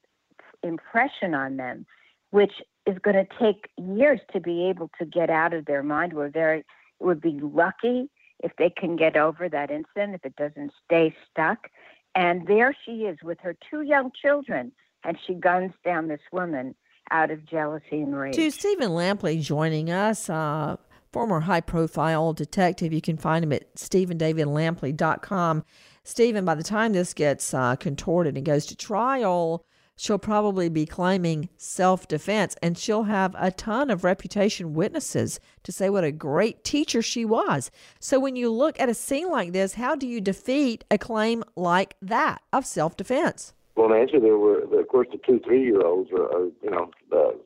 impression 0.63 1.33
on 1.33 1.57
them, 1.57 1.85
which 2.29 2.53
is 2.85 2.97
going 2.99 3.15
to 3.15 3.27
take 3.39 3.69
years 3.77 4.19
to 4.33 4.39
be 4.39 4.65
able 4.65 4.89
to 4.99 5.05
get 5.05 5.29
out 5.29 5.53
of 5.53 5.65
their 5.65 5.83
mind. 5.83 6.13
We're 6.13 6.29
very 6.29 6.63
would 6.99 7.21
be 7.21 7.39
lucky 7.41 8.09
if 8.43 8.51
they 8.57 8.69
can 8.69 8.95
get 8.95 9.17
over 9.17 9.49
that 9.49 9.71
incident, 9.71 10.15
if 10.15 10.25
it 10.25 10.35
doesn't 10.35 10.71
stay 10.85 11.15
stuck. 11.29 11.69
And 12.15 12.47
there 12.47 12.75
she 12.85 13.03
is 13.03 13.17
with 13.23 13.39
her 13.41 13.55
two 13.69 13.81
young 13.81 14.11
children, 14.21 14.71
and 15.03 15.17
she 15.25 15.33
guns 15.33 15.71
down 15.85 16.07
this 16.07 16.21
woman 16.31 16.75
out 17.09 17.31
of 17.31 17.45
jealousy 17.45 18.01
and 18.01 18.17
rage. 18.17 18.35
To 18.35 18.51
Stephen 18.51 18.89
Lampley 18.89 19.41
joining 19.41 19.89
us, 19.89 20.29
uh, 20.29 20.77
former 21.11 21.41
high 21.41 21.61
profile 21.61 22.33
detective. 22.33 22.93
You 22.93 23.01
can 23.01 23.17
find 23.17 23.43
him 23.43 23.51
at 23.53 23.73
stephendavidlampley.com. 23.75 25.65
Stephen, 26.03 26.45
by 26.45 26.55
the 26.55 26.63
time 26.63 26.93
this 26.93 27.13
gets 27.13 27.53
uh, 27.53 27.75
contorted 27.75 28.37
and 28.37 28.45
goes 28.45 28.65
to 28.67 28.75
trial, 28.75 29.65
she'll 30.01 30.17
probably 30.17 30.67
be 30.67 30.83
claiming 30.83 31.47
self 31.57 32.07
defense 32.07 32.57
and 32.63 32.75
she'll 32.75 33.03
have 33.03 33.35
a 33.37 33.51
ton 33.51 33.91
of 33.91 34.03
reputation 34.03 34.73
witnesses 34.73 35.39
to 35.61 35.71
say 35.71 35.91
what 35.91 36.03
a 36.03 36.11
great 36.11 36.63
teacher 36.63 37.03
she 37.03 37.23
was. 37.23 37.69
So, 37.99 38.19
when 38.19 38.35
you 38.35 38.51
look 38.51 38.79
at 38.79 38.89
a 38.89 38.95
scene 38.95 39.29
like 39.29 39.53
this, 39.53 39.75
how 39.75 39.95
do 39.95 40.07
you 40.07 40.19
defeat 40.19 40.83
a 40.89 40.97
claim 40.97 41.43
like 41.55 41.95
that 42.01 42.41
of 42.51 42.65
self 42.65 42.97
defense? 42.97 43.53
Well, 43.75 43.89
Nancy, 43.89 44.19
there 44.19 44.37
were, 44.37 44.63
of 44.63 44.87
course, 44.87 45.07
the 45.11 45.19
two 45.23 45.39
three 45.45 45.63
year 45.63 45.85
olds 45.85 46.09
are, 46.11 46.25
uh, 46.25 46.49
you 46.63 46.71
know, 46.71 46.89
the, 47.11 47.39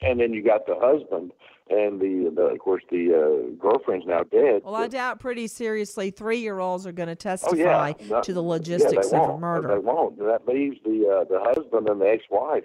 and 0.00 0.18
then 0.18 0.32
you 0.32 0.42
got 0.42 0.66
the 0.66 0.74
husband 0.76 1.30
and 1.68 2.00
the, 2.00 2.32
the 2.34 2.42
of 2.42 2.58
course 2.58 2.82
the 2.90 3.12
uh, 3.14 3.54
girlfriend's 3.60 4.06
now 4.06 4.22
dead. 4.24 4.62
Well, 4.64 4.74
I 4.74 4.88
doubt 4.88 5.20
pretty 5.20 5.46
seriously 5.46 6.10
three 6.10 6.38
year 6.38 6.58
olds 6.58 6.86
are 6.86 6.92
going 6.92 7.08
to 7.08 7.14
testify 7.14 7.92
oh, 7.98 8.04
yeah. 8.04 8.20
to 8.20 8.32
the 8.32 8.42
logistics 8.42 9.10
yeah, 9.12 9.20
of 9.20 9.30
a 9.30 9.38
murder. 9.38 9.68
They 9.68 9.78
won't. 9.78 10.18
That 10.18 10.46
leaves 10.46 10.76
the 10.84 11.20
uh, 11.20 11.24
the 11.24 11.40
husband 11.40 11.88
and 11.88 12.00
the 12.00 12.08
ex 12.08 12.24
wife. 12.30 12.64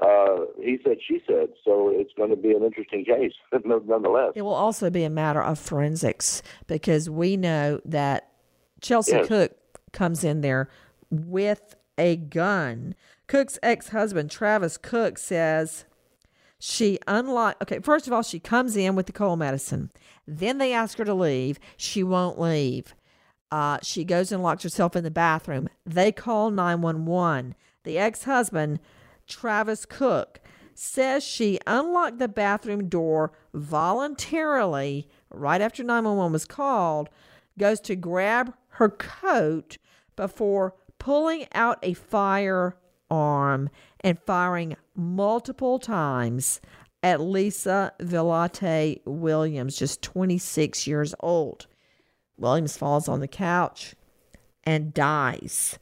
Uh, 0.00 0.44
he 0.62 0.78
said, 0.84 0.98
she 1.06 1.22
said. 1.26 1.48
So 1.64 1.88
it's 1.88 2.12
going 2.16 2.30
to 2.30 2.36
be 2.36 2.52
an 2.52 2.62
interesting 2.62 3.04
case, 3.04 3.32
nonetheless. 3.64 4.32
It 4.34 4.42
will 4.42 4.54
also 4.54 4.90
be 4.90 5.04
a 5.04 5.10
matter 5.10 5.42
of 5.42 5.58
forensics 5.58 6.42
because 6.66 7.08
we 7.08 7.36
know 7.36 7.80
that 7.84 8.30
Chelsea 8.82 9.12
yes. 9.12 9.26
Cook 9.26 9.52
comes 9.92 10.22
in 10.22 10.42
there 10.42 10.68
with 11.10 11.76
a 11.96 12.16
gun. 12.16 12.94
Cook's 13.26 13.58
ex 13.62 13.88
husband, 13.88 14.30
Travis 14.30 14.76
Cook, 14.76 15.16
says 15.18 15.86
she 16.58 16.98
unlocked, 17.06 17.62
okay, 17.62 17.80
first 17.80 18.06
of 18.06 18.12
all, 18.12 18.22
she 18.22 18.38
comes 18.40 18.76
in 18.76 18.94
with 18.94 19.06
the 19.06 19.12
cold 19.12 19.38
medicine. 19.38 19.90
Then 20.26 20.58
they 20.58 20.72
ask 20.72 20.98
her 20.98 21.04
to 21.04 21.14
leave. 21.14 21.58
She 21.76 22.02
won't 22.02 22.40
leave. 22.40 22.94
Uh, 23.50 23.78
she 23.82 24.04
goes 24.04 24.32
and 24.32 24.42
locks 24.42 24.62
herself 24.62 24.96
in 24.96 25.04
the 25.04 25.10
bathroom. 25.10 25.68
They 25.84 26.12
call 26.12 26.50
911. 26.50 27.54
The 27.84 27.98
ex 27.98 28.24
husband, 28.24 28.80
Travis 29.26 29.84
Cook, 29.86 30.40
says 30.74 31.24
she 31.24 31.58
unlocked 31.66 32.18
the 32.18 32.28
bathroom 32.28 32.88
door 32.88 33.32
voluntarily 33.54 35.08
right 35.30 35.60
after 35.60 35.82
911 35.82 36.32
was 36.32 36.44
called, 36.44 37.08
goes 37.58 37.80
to 37.80 37.96
grab 37.96 38.52
her 38.70 38.88
coat 38.88 39.78
before 40.16 40.74
pulling 40.98 41.46
out 41.52 41.78
a 41.82 41.94
firearm 41.94 43.70
and 44.00 44.18
firing 44.26 44.76
multiple 44.96 45.78
times 45.78 46.60
at 47.02 47.20
Lisa 47.20 47.92
Villate 48.00 49.02
Williams, 49.04 49.76
just 49.76 50.02
26 50.02 50.86
years 50.86 51.14
old. 51.20 51.66
Williams 52.36 52.76
falls 52.76 53.08
on 53.08 53.20
the 53.20 53.28
couch 53.28 53.94
and 54.64 54.92
dies. 54.92 55.78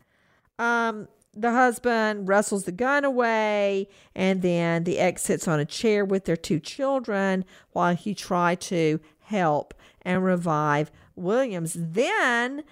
Um, 0.59 1.09
the 1.33 1.50
husband 1.50 2.28
wrestles 2.28 2.64
the 2.64 2.73
gun 2.73 3.04
away, 3.04 3.88
and 4.14 4.42
then 4.42 4.85
the 4.85 4.99
ex 4.99 5.23
sits 5.23 5.49
on 5.49 5.59
a 5.59 5.64
chair 5.64 6.04
with 6.04 6.26
their 6.26 6.37
two 6.37 6.61
children 6.61 7.44
while 7.73 7.94
he 7.94 8.14
tried 8.14 8.61
to 8.62 9.00
help 9.21 9.75
and 10.02 10.25
revive 10.25 10.92
Williams. 11.16 11.75
Then 11.76 12.62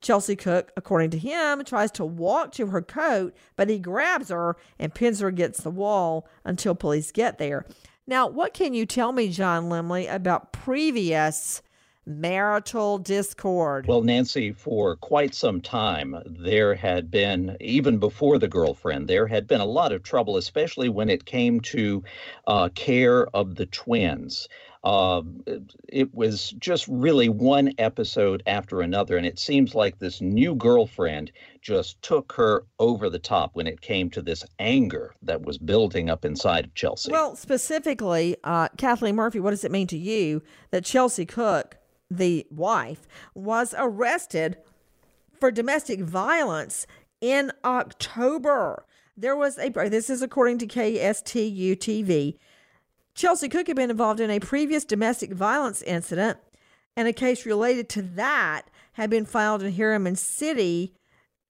Chelsea 0.00 0.36
Cook, 0.36 0.72
according 0.76 1.10
to 1.10 1.18
him, 1.18 1.62
tries 1.64 1.90
to 1.92 2.04
walk 2.04 2.52
to 2.52 2.66
her 2.66 2.82
coat, 2.82 3.34
but 3.56 3.68
he 3.68 3.78
grabs 3.78 4.30
her 4.30 4.56
and 4.78 4.94
pins 4.94 5.20
her 5.20 5.28
against 5.28 5.62
the 5.62 5.70
wall 5.70 6.26
until 6.44 6.74
police 6.74 7.12
get 7.12 7.38
there. 7.38 7.66
Now, 8.06 8.26
what 8.26 8.54
can 8.54 8.74
you 8.74 8.86
tell 8.86 9.12
me, 9.12 9.28
John 9.28 9.68
Lemley, 9.68 10.12
about 10.12 10.52
previous 10.52 11.62
marital 12.06 12.98
discord? 12.98 13.86
Well, 13.86 14.02
Nancy, 14.02 14.52
for 14.52 14.96
quite 14.96 15.34
some 15.34 15.60
time, 15.60 16.16
there 16.26 16.74
had 16.74 17.10
been, 17.10 17.56
even 17.60 17.98
before 17.98 18.38
the 18.38 18.48
girlfriend, 18.48 19.06
there 19.06 19.26
had 19.26 19.46
been 19.46 19.60
a 19.60 19.66
lot 19.66 19.92
of 19.92 20.02
trouble, 20.02 20.36
especially 20.38 20.88
when 20.88 21.08
it 21.08 21.24
came 21.24 21.60
to 21.60 22.02
uh, 22.46 22.70
care 22.74 23.26
of 23.28 23.54
the 23.54 23.66
twins. 23.66 24.48
Uh, 24.82 25.22
it 25.88 26.14
was 26.14 26.50
just 26.58 26.88
really 26.88 27.28
one 27.28 27.72
episode 27.76 28.42
after 28.46 28.80
another, 28.80 29.18
and 29.18 29.26
it 29.26 29.38
seems 29.38 29.74
like 29.74 29.98
this 29.98 30.22
new 30.22 30.54
girlfriend 30.54 31.30
just 31.60 32.00
took 32.00 32.32
her 32.32 32.64
over 32.78 33.10
the 33.10 33.18
top 33.18 33.50
when 33.54 33.66
it 33.66 33.82
came 33.82 34.08
to 34.08 34.22
this 34.22 34.42
anger 34.58 35.14
that 35.22 35.42
was 35.42 35.58
building 35.58 36.08
up 36.08 36.24
inside 36.24 36.64
of 36.64 36.74
Chelsea. 36.74 37.12
Well, 37.12 37.36
specifically, 37.36 38.36
uh, 38.42 38.68
Kathleen 38.78 39.16
Murphy, 39.16 39.38
what 39.38 39.50
does 39.50 39.64
it 39.64 39.70
mean 39.70 39.86
to 39.88 39.98
you 39.98 40.42
that 40.70 40.84
Chelsea 40.86 41.26
Cook, 41.26 41.76
the 42.10 42.46
wife, 42.50 43.06
was 43.34 43.74
arrested 43.76 44.56
for 45.38 45.50
domestic 45.50 46.00
violence 46.00 46.86
in 47.20 47.52
October? 47.64 48.86
There 49.14 49.36
was 49.36 49.58
a, 49.58 49.68
this 49.68 50.08
is 50.08 50.22
according 50.22 50.56
to 50.58 50.66
KSTU 50.66 51.76
TV. 51.76 52.38
Chelsea 53.14 53.48
Cook 53.48 53.66
had 53.66 53.76
been 53.76 53.90
involved 53.90 54.20
in 54.20 54.30
a 54.30 54.40
previous 54.40 54.84
domestic 54.84 55.32
violence 55.32 55.82
incident, 55.82 56.38
and 56.96 57.06
a 57.06 57.12
case 57.12 57.44
related 57.44 57.88
to 57.90 58.02
that 58.02 58.62
had 58.94 59.10
been 59.10 59.24
filed 59.24 59.62
in 59.62 59.72
Herriman 59.72 60.16
City 60.16 60.94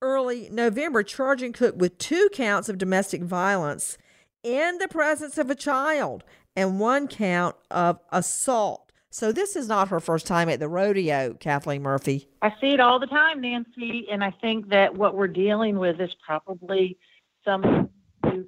early 0.03 0.49
November, 0.51 1.03
charging 1.03 1.53
Cook 1.53 1.75
with 1.77 1.99
two 1.99 2.29
counts 2.33 2.69
of 2.69 2.79
domestic 2.79 3.23
violence 3.23 3.99
in 4.43 4.79
the 4.79 4.89
presence 4.89 5.39
of 5.39 5.51
a 5.51 5.55
child 5.55 6.25
and 6.57 6.81
one 6.81 7.07
count 7.07 7.57
of 7.71 7.99
assault. 8.11 8.91
So 9.11 9.33
this 9.33 9.57
is 9.57 9.69
not 9.69 9.89
her 9.89 10.01
first 10.01 10.27
time 10.27 10.49
at 10.49 10.61
the 10.61 10.69
rodeo, 10.69 11.35
Kathleen 11.35 11.83
Murphy. 11.83 12.29
I 12.43 12.55
see 12.61 12.73
it 12.75 12.81
all 12.81 12.99
the 13.01 13.07
time, 13.07 13.41
Nancy, 13.41 14.07
and 14.11 14.23
I 14.23 14.31
think 14.31 14.69
that 14.69 14.95
what 14.95 15.17
we're 15.17 15.29
dealing 15.29 15.79
with 15.79 16.01
is 16.01 16.11
probably 16.25 16.97
someone 17.45 17.89
who 18.25 18.47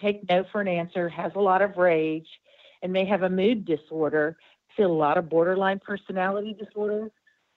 take 0.00 0.28
no 0.28 0.44
for 0.50 0.60
an 0.60 0.68
answer, 0.68 1.08
has 1.08 1.32
a 1.34 1.40
lot 1.40 1.62
of 1.62 1.76
rage, 1.76 2.26
and 2.82 2.92
may 2.92 3.04
have 3.04 3.22
a 3.22 3.28
mood 3.28 3.64
disorder. 3.64 4.36
See 4.76 4.82
a 4.82 4.88
lot 4.88 5.18
of 5.18 5.28
borderline 5.28 5.80
personality 5.80 6.54
disorder 6.54 7.08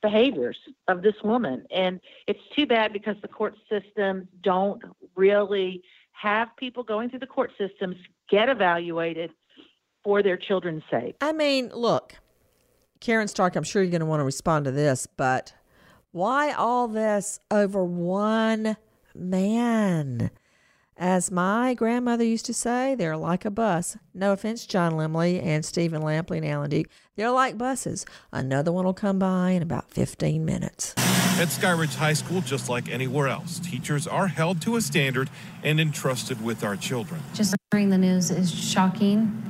behaviors 0.01 0.57
of 0.87 1.01
this 1.01 1.15
woman. 1.23 1.65
And 1.71 1.99
it's 2.27 2.39
too 2.55 2.65
bad 2.65 2.91
because 2.91 3.15
the 3.21 3.27
court 3.27 3.55
systems 3.69 4.27
don't 4.41 4.81
really 5.15 5.83
have 6.13 6.49
people 6.57 6.83
going 6.83 7.09
through 7.09 7.19
the 7.19 7.27
court 7.27 7.51
systems 7.57 7.95
get 8.29 8.49
evaluated 8.49 9.31
for 10.03 10.23
their 10.23 10.37
children's 10.37 10.83
sake. 10.89 11.15
I 11.21 11.31
mean, 11.31 11.69
look, 11.73 12.15
Karen 12.99 13.27
Stark, 13.27 13.55
I'm 13.55 13.63
sure 13.63 13.81
you're 13.81 13.91
going 13.91 14.01
to 14.01 14.05
want 14.05 14.19
to 14.19 14.25
respond 14.25 14.65
to 14.65 14.71
this, 14.71 15.07
but 15.07 15.53
why 16.11 16.51
all 16.51 16.87
this 16.87 17.39
over 17.49 17.83
one 17.83 18.77
man? 19.15 20.31
As 20.97 21.31
my 21.31 21.73
grandmother 21.73 22.23
used 22.23 22.45
to 22.45 22.53
say, 22.53 22.95
they're 22.95 23.17
like 23.17 23.45
a 23.45 23.49
bus. 23.49 23.97
No 24.13 24.33
offense, 24.33 24.65
John 24.65 24.93
Lemley 24.93 25.43
and 25.43 25.65
Stephen 25.65 26.01
Lampley 26.01 26.37
and 26.37 26.45
Alan 26.45 26.69
Duke. 26.69 26.87
They're 27.15 27.31
like 27.31 27.57
buses. 27.57 28.05
Another 28.31 28.71
one 28.71 28.85
will 28.85 28.93
come 28.93 29.17
by 29.17 29.51
in 29.51 29.63
about 29.63 29.89
15 29.89 30.45
minutes. 30.45 30.93
At 31.39 31.47
Skyridge 31.47 31.95
High 31.95 32.13
School, 32.13 32.41
just 32.41 32.69
like 32.69 32.89
anywhere 32.89 33.27
else, 33.27 33.57
teachers 33.59 34.05
are 34.05 34.27
held 34.27 34.61
to 34.63 34.75
a 34.75 34.81
standard 34.81 35.29
and 35.63 35.79
entrusted 35.79 36.43
with 36.43 36.63
our 36.63 36.75
children. 36.75 37.21
Just 37.33 37.55
hearing 37.71 37.89
the 37.89 37.97
news 37.97 38.29
is 38.29 38.53
shocking 38.53 39.41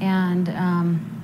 and, 0.00 0.48
um, 0.50 1.16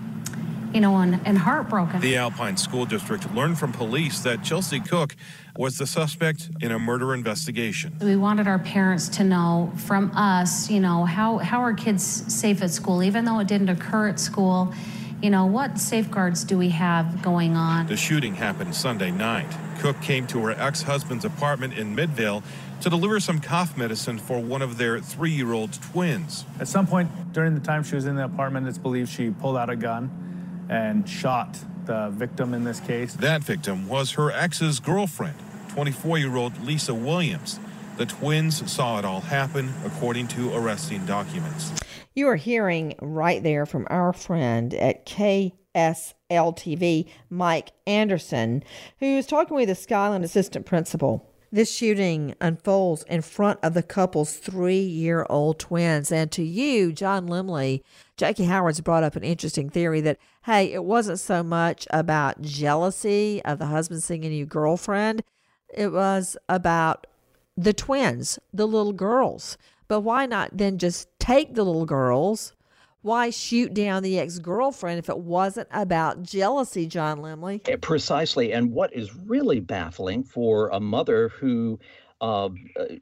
you 0.72 0.80
know, 0.80 0.96
and, 0.96 1.20
and 1.24 1.38
heartbroken. 1.38 2.00
The 2.00 2.16
Alpine 2.16 2.56
School 2.56 2.86
District 2.86 3.32
learned 3.34 3.58
from 3.58 3.72
police 3.72 4.20
that 4.20 4.42
Chelsea 4.42 4.80
Cook 4.80 5.16
was 5.56 5.78
the 5.78 5.86
suspect 5.86 6.50
in 6.60 6.72
a 6.72 6.78
murder 6.78 7.14
investigation. 7.14 7.96
We 8.00 8.16
wanted 8.16 8.46
our 8.46 8.58
parents 8.58 9.08
to 9.10 9.24
know 9.24 9.72
from 9.76 10.10
us, 10.14 10.70
you 10.70 10.80
know, 10.80 11.04
how, 11.04 11.38
how 11.38 11.60
are 11.60 11.72
kids 11.72 12.04
safe 12.04 12.62
at 12.62 12.70
school, 12.70 13.02
even 13.02 13.24
though 13.24 13.38
it 13.38 13.48
didn't 13.48 13.68
occur 13.68 14.08
at 14.08 14.20
school. 14.20 14.72
You 15.22 15.30
know, 15.30 15.46
what 15.46 15.78
safeguards 15.78 16.44
do 16.44 16.58
we 16.58 16.68
have 16.70 17.22
going 17.22 17.56
on? 17.56 17.86
The 17.86 17.96
shooting 17.96 18.34
happened 18.34 18.74
Sunday 18.74 19.10
night. 19.10 19.48
Cook 19.78 20.00
came 20.02 20.26
to 20.28 20.44
her 20.44 20.50
ex 20.50 20.82
husband's 20.82 21.24
apartment 21.24 21.78
in 21.78 21.94
Midvale 21.94 22.42
to 22.82 22.90
deliver 22.90 23.18
some 23.20 23.40
cough 23.40 23.78
medicine 23.78 24.18
for 24.18 24.40
one 24.40 24.60
of 24.60 24.76
their 24.76 25.00
three 25.00 25.30
year 25.30 25.54
old 25.54 25.72
twins. 25.72 26.44
At 26.60 26.68
some 26.68 26.86
point 26.86 27.32
during 27.32 27.54
the 27.54 27.60
time 27.60 27.82
she 27.82 27.94
was 27.94 28.04
in 28.04 28.16
the 28.16 28.24
apartment, 28.24 28.68
it's 28.68 28.76
believed 28.76 29.08
she 29.08 29.30
pulled 29.30 29.56
out 29.56 29.70
a 29.70 29.76
gun 29.76 30.10
and 30.68 31.08
shot 31.08 31.58
the 31.86 32.10
victim 32.10 32.52
in 32.54 32.64
this 32.64 32.80
case. 32.80 33.14
That 33.14 33.42
victim 33.42 33.88
was 33.88 34.12
her 34.12 34.30
ex's 34.30 34.78
girlfriend, 34.80 35.36
24 35.70 36.18
year 36.18 36.36
old 36.36 36.62
Lisa 36.64 36.94
Williams. 36.94 37.58
The 37.96 38.06
twins 38.06 38.70
saw 38.70 38.98
it 38.98 39.04
all 39.04 39.20
happen, 39.20 39.72
according 39.84 40.28
to 40.28 40.54
arresting 40.54 41.04
documents. 41.06 41.72
You 42.14 42.28
are 42.28 42.36
hearing 42.36 42.94
right 43.00 43.42
there 43.42 43.66
from 43.66 43.86
our 43.88 44.12
friend 44.12 44.74
at 44.74 45.06
KSLTV, 45.06 47.08
Mike 47.30 47.72
Anderson, 47.86 48.62
who 48.98 49.06
is 49.06 49.26
talking 49.26 49.56
with 49.56 49.68
the 49.68 49.74
Skyland 49.74 50.24
assistant 50.24 50.66
principal. 50.66 51.32
This 51.52 51.74
shooting 51.74 52.34
unfolds 52.40 53.04
in 53.04 53.22
front 53.22 53.60
of 53.62 53.74
the 53.74 53.82
couple's 53.82 54.36
three 54.36 54.80
year 54.80 55.26
old 55.30 55.58
twins. 55.58 56.12
And 56.12 56.30
to 56.32 56.42
you, 56.42 56.92
John 56.92 57.28
Lemley, 57.28 57.82
Jackie 58.16 58.44
Howard's 58.44 58.80
brought 58.80 59.04
up 59.04 59.16
an 59.16 59.22
interesting 59.22 59.70
theory 59.70 60.00
that, 60.02 60.18
hey, 60.46 60.72
it 60.72 60.84
wasn't 60.84 61.18
so 61.18 61.42
much 61.42 61.88
about 61.90 62.40
jealousy 62.40 63.42
of 63.44 63.58
the 63.58 63.66
husband 63.66 64.00
seeing 64.00 64.24
a 64.24 64.28
new 64.28 64.46
girlfriend, 64.46 65.24
it 65.74 65.92
was 65.92 66.36
about 66.48 67.08
the 67.56 67.72
twins, 67.72 68.38
the 68.52 68.66
little 68.66 68.92
girls. 68.92 69.58
But 69.88 70.02
why 70.02 70.24
not 70.26 70.56
then 70.56 70.78
just 70.78 71.08
take 71.18 71.54
the 71.54 71.64
little 71.64 71.84
girls? 71.84 72.52
Why 73.02 73.30
shoot 73.30 73.74
down 73.74 74.04
the 74.04 74.20
ex 74.20 74.38
girlfriend 74.38 75.00
if 75.00 75.08
it 75.08 75.18
wasn't 75.18 75.68
about 75.72 76.22
jealousy, 76.22 76.86
John 76.86 77.18
Lemley? 77.18 77.80
Precisely. 77.80 78.52
And 78.52 78.72
what 78.72 78.94
is 78.94 79.16
really 79.16 79.58
baffling 79.58 80.22
for 80.22 80.68
a 80.68 80.78
mother 80.78 81.28
who 81.28 81.80
uh, 82.20 82.48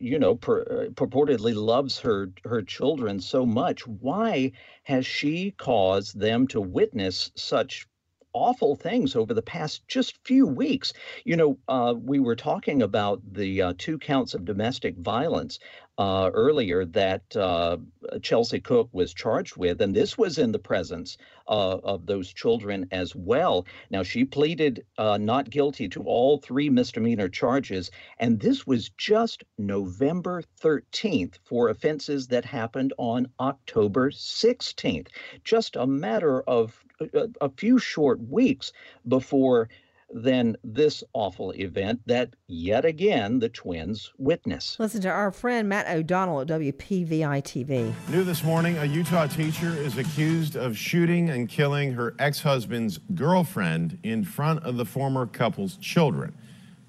you 0.01 0.19
know, 0.19 0.35
pur- 0.37 0.89
purportedly 0.95 1.55
loves 1.55 2.01
her 2.01 2.31
her 2.45 2.63
children 2.63 3.21
so 3.21 3.47
much. 3.47 3.87
Why 3.87 4.53
has 4.85 5.07
she 5.07 5.53
caused 5.53 6.19
them 6.19 6.47
to 6.49 6.61
witness 6.61 7.31
such 7.37 7.87
awful 8.35 8.75
things 8.75 9.15
over 9.17 9.33
the 9.33 9.43
past 9.43 9.87
just 9.89 10.19
few 10.27 10.47
weeks. 10.47 10.93
You 11.25 11.37
know, 11.37 11.59
uh, 11.69 11.95
we 11.97 12.19
were 12.19 12.37
talking 12.37 12.83
about 12.83 13.23
the 13.33 13.63
uh, 13.63 13.75
two 13.79 13.99
counts 13.99 14.35
of 14.35 14.45
domestic 14.45 14.97
violence 14.99 15.59
uh, 15.99 16.31
earlier 16.35 16.85
that 16.85 17.37
uh, 17.37 17.77
Chelsea 18.23 18.61
Cook 18.61 18.89
was 18.93 19.15
charged 19.15 19.57
with, 19.57 19.81
and 19.81 19.95
this 19.95 20.19
was 20.19 20.39
in 20.39 20.53
the 20.53 20.59
presence 20.59 21.17
uh, 21.47 21.79
of 21.79 22.07
those 22.07 22.33
children 22.33 22.87
as 22.91 23.15
well. 23.15 23.67
Now, 23.91 24.03
she 24.03 24.25
pleaded 24.25 24.85
uh, 24.99 25.19
not 25.19 25.51
guilty 25.51 25.89
to 25.91 26.03
all 26.03 26.39
three 26.39 26.69
misdemeanor 26.69 27.29
charges, 27.29 27.91
and 28.19 28.41
this 28.41 28.67
was 28.67 28.91
just 28.91 29.45
November 29.59 30.43
13th 30.61 31.39
for 31.45 31.69
offenses 31.69 32.27
that 32.29 32.45
happened 32.45 32.93
on 32.99 33.29
October 33.39 34.11
16th. 34.11 35.09
Just 35.45 35.77
a 35.77 35.87
matter 35.87 36.43
of 36.43 36.85
a, 37.01 37.29
a 37.41 37.49
few 37.51 37.79
short 37.79 38.21
weeks 38.29 38.73
before 39.07 39.69
then 40.11 40.57
this 40.63 41.03
awful 41.13 41.53
event 41.53 42.01
that 42.07 42.35
yet 42.47 42.85
again 42.85 43.39
the 43.39 43.49
twins 43.49 44.13
witness. 44.19 44.77
Listen 44.79 45.01
to 45.03 45.09
our 45.09 45.31
friend 45.31 45.69
Matt 45.69 45.89
O'Donnell 45.89 46.43
at 46.43 46.47
WPVI 46.49 47.43
TV. 47.43 47.93
New 48.09 48.25
this 48.25 48.45
morning, 48.45 48.79
a 48.79 48.85
Utah 48.85 49.27
teacher 49.27 49.71
is 49.71 49.99
accused 49.99 50.57
of 50.57 50.77
shooting 50.77 51.31
and 51.31 51.49
killing 51.49 51.93
her 51.93 52.15
ex 52.19 52.41
husband's 52.41 52.99
girlfriend 53.15 53.99
in 54.03 54.25
front 54.25 54.63
of 54.65 54.77
the 54.77 54.85
former 54.85 55.27
couple's 55.27 55.77
children. 55.77 56.35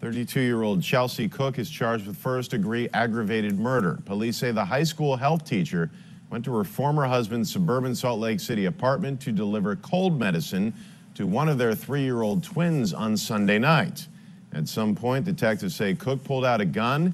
32 0.02 0.42
year 0.42 0.62
old 0.62 0.84
Chelsea 0.84 1.28
Cook 1.28 1.58
is 1.58 1.70
charged 1.70 2.06
with 2.06 2.18
first 2.18 2.52
degree 2.52 2.88
aggravated 2.94 3.58
murder. 3.58 4.00
Police 4.06 4.38
say 4.38 4.52
the 4.52 4.66
high 4.66 4.84
school 4.84 5.16
health 5.16 5.46
teacher 5.46 5.90
went 6.30 6.44
to 6.46 6.56
her 6.56 6.64
former 6.64 7.06
husband's 7.06 7.52
suburban 7.52 7.96
Salt 7.96 8.20
Lake 8.20 8.40
City 8.40 8.66
apartment 8.66 9.22
to 9.22 9.32
deliver 9.32 9.76
cold 9.78 10.20
medicine 10.20 10.74
to 11.16 11.26
one 11.26 11.50
of 11.50 11.58
their 11.58 11.74
three 11.74 12.04
year 12.04 12.22
old 12.22 12.44
twins 12.44 12.94
on 12.94 13.18
Sunday 13.18 13.58
night. 13.58 14.08
At 14.54 14.68
some 14.68 14.96
point, 14.96 15.26
detectives 15.26 15.76
say 15.76 15.96
Cook 15.96 16.24
pulled 16.24 16.46
out 16.46 16.62
a 16.62 16.66
gun 16.66 17.14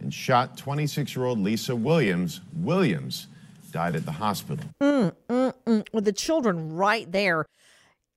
and 0.00 0.12
shot 0.12 0.56
26 0.56 1.14
year 1.14 1.26
old 1.26 1.38
Lisa 1.38 1.76
Williams. 1.76 2.40
Williams 2.56 3.26
died 3.70 3.94
at 3.96 4.04
the 4.04 4.12
hospital. 4.12 4.64
Mm, 4.80 5.12
mm, 5.28 5.54
mm. 5.66 5.86
With 5.92 6.04
the 6.04 6.12
children 6.12 6.74
right 6.74 7.10
there. 7.10 7.46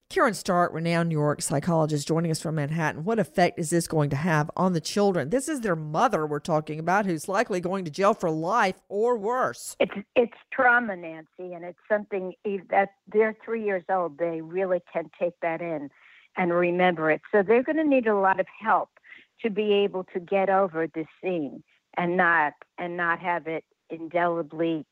Karen 0.09 0.35
Stark, 0.35 0.71
renowned 0.71 1.09
New 1.09 1.15
York 1.17 1.41
psychologist, 1.41 2.07
joining 2.07 2.29
us 2.29 2.39
from 2.39 2.55
Manhattan. 2.55 3.03
What 3.03 3.17
effect 3.17 3.59
is 3.59 3.71
this 3.71 3.87
going 3.87 4.11
to 4.11 4.15
have 4.15 4.51
on 4.55 4.73
the 4.73 4.79
children? 4.79 5.29
This 5.29 5.49
is 5.49 5.61
their 5.61 5.75
mother 5.75 6.27
we're 6.27 6.39
talking 6.39 6.79
about, 6.79 7.05
who's 7.05 7.27
likely 7.27 7.59
going 7.59 7.85
to 7.85 7.91
jail 7.91 8.13
for 8.13 8.29
life 8.29 8.75
or 8.87 9.17
worse. 9.17 9.75
It's 9.79 9.91
it's 10.15 10.37
trauma, 10.53 10.95
Nancy, 10.95 11.53
and 11.53 11.65
it's 11.65 11.79
something 11.89 12.33
that 12.69 12.89
they're 13.11 13.35
three 13.43 13.65
years 13.65 13.83
old. 13.89 14.19
They 14.19 14.41
really 14.41 14.79
can 14.93 15.09
take 15.19 15.33
that 15.41 15.59
in 15.59 15.89
and 16.37 16.53
remember 16.53 17.09
it. 17.09 17.21
So 17.31 17.41
they're 17.41 17.63
going 17.63 17.77
to 17.77 17.83
need 17.83 18.07
a 18.07 18.15
lot 18.15 18.39
of 18.39 18.45
help 18.61 18.89
to 19.41 19.49
be 19.49 19.73
able 19.73 20.03
to 20.13 20.19
get 20.19 20.49
over 20.49 20.87
this 20.87 21.07
scene 21.21 21.63
and 21.97 22.15
not 22.15 22.53
and 22.77 22.95
not 22.95 23.19
have 23.19 23.47
it 23.47 23.63
indelibly 23.89 24.85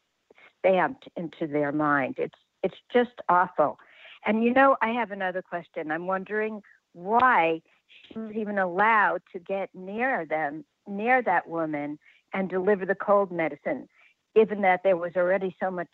stamped 0.60 1.08
into 1.16 1.46
their 1.46 1.72
mind. 1.72 2.16
It's 2.18 2.40
it's 2.64 2.78
just 2.92 3.22
awful. 3.30 3.78
And 4.26 4.44
you 4.44 4.54
know, 4.54 4.78
I 4.82 4.90
have 4.90 5.12
another 5.12 5.42
question. 5.42 5.92
I'm 5.92 6.08
wondering 6.08 6.62
why 6.94 7.62
she 8.08 8.20
was 8.20 8.32
even 8.36 8.58
allowed 8.58 9.22
to 9.34 9.40
get 9.40 9.70
near 9.74 10.26
them, 10.26 10.66
near 10.88 11.22
that 11.22 11.48
woman, 11.48 12.00
and 12.34 12.50
deliver 12.50 12.86
the 12.86 12.96
cold 12.96 13.32
medicine, 13.32 13.88
given 14.36 14.62
that 14.62 14.82
there 14.84 14.98
was 14.98 15.12
already 15.16 15.56
so 15.62 15.70
much 15.70 15.90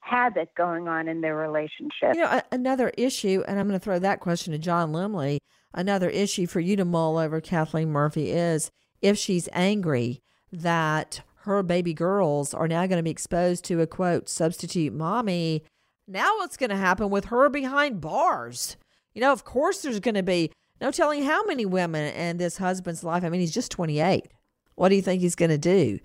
havoc 0.00 0.54
going 0.54 0.88
on 0.88 1.08
in 1.08 1.20
their 1.20 1.36
relationship. 1.36 2.14
You 2.14 2.22
know, 2.22 2.40
another 2.50 2.90
issue, 2.96 3.42
and 3.46 3.58
I'm 3.58 3.68
going 3.68 3.78
to 3.78 3.84
throw 3.84 3.98
that 3.98 4.20
question 4.20 4.52
to 4.52 4.58
John 4.58 4.92
Lemley. 4.92 5.38
Another 5.74 6.08
issue 6.08 6.46
for 6.46 6.60
you 6.60 6.76
to 6.76 6.84
mull 6.84 7.18
over, 7.18 7.40
Kathleen 7.40 7.90
Murphy, 7.90 8.30
is 8.30 8.70
if 9.02 9.18
she's 9.18 9.48
angry 9.52 10.22
that 10.50 11.20
her 11.42 11.62
baby 11.62 11.92
girls 11.92 12.54
are 12.54 12.68
now 12.68 12.86
going 12.86 12.98
to 12.98 13.02
be 13.02 13.10
exposed 13.10 13.64
to 13.66 13.80
a 13.80 13.86
quote 13.86 14.28
substitute 14.28 14.92
mommy 14.92 15.62
now, 16.08 16.36
what's 16.38 16.56
going 16.56 16.70
to 16.70 16.76
happen 16.76 17.10
with 17.10 17.26
her 17.26 17.48
behind 17.48 18.00
bars? 18.00 18.76
You 19.14 19.20
know, 19.20 19.32
of 19.32 19.44
course, 19.44 19.82
there's 19.82 20.00
going 20.00 20.14
to 20.14 20.22
be 20.22 20.50
no 20.80 20.90
telling 20.90 21.24
how 21.24 21.44
many 21.44 21.66
women 21.66 22.14
in 22.14 22.38
this 22.38 22.56
husband's 22.56 23.04
life. 23.04 23.24
I 23.24 23.28
mean, 23.28 23.40
he's 23.40 23.52
just 23.52 23.70
28. 23.70 24.26
What 24.74 24.88
do 24.88 24.94
you 24.94 25.02
think 25.02 25.20
he's 25.20 25.34
going 25.34 25.50
to 25.50 25.58
do? 25.58 25.98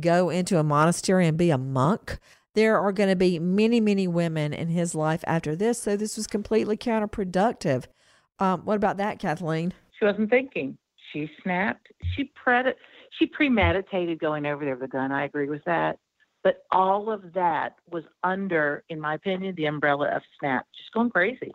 Go 0.00 0.30
into 0.30 0.58
a 0.58 0.62
monastery 0.62 1.26
and 1.26 1.38
be 1.38 1.50
a 1.50 1.58
monk? 1.58 2.18
There 2.54 2.78
are 2.78 2.92
going 2.92 3.08
to 3.08 3.16
be 3.16 3.38
many, 3.38 3.80
many 3.80 4.08
women 4.08 4.52
in 4.52 4.68
his 4.68 4.94
life 4.94 5.22
after 5.26 5.54
this. 5.54 5.80
So 5.80 5.96
this 5.96 6.16
was 6.16 6.26
completely 6.26 6.76
counterproductive. 6.76 7.84
Um, 8.38 8.62
what 8.64 8.76
about 8.76 8.96
that, 8.96 9.18
Kathleen? 9.18 9.72
She 9.98 10.04
wasn't 10.04 10.30
thinking. 10.30 10.76
She 11.12 11.30
snapped. 11.42 11.88
She 12.14 12.30
pred- 12.44 12.74
She 13.18 13.26
premeditated 13.26 14.18
going 14.18 14.44
over 14.44 14.64
there 14.64 14.74
with 14.74 14.84
a 14.84 14.88
gun. 14.88 15.12
I 15.12 15.24
agree 15.24 15.48
with 15.48 15.64
that. 15.64 15.98
But 16.46 16.62
all 16.70 17.10
of 17.10 17.32
that 17.32 17.74
was 17.90 18.04
under, 18.22 18.84
in 18.88 19.00
my 19.00 19.14
opinion, 19.14 19.56
the 19.56 19.64
umbrella 19.66 20.10
of 20.14 20.22
SNAP, 20.38 20.64
just 20.78 20.92
going 20.92 21.10
crazy. 21.10 21.52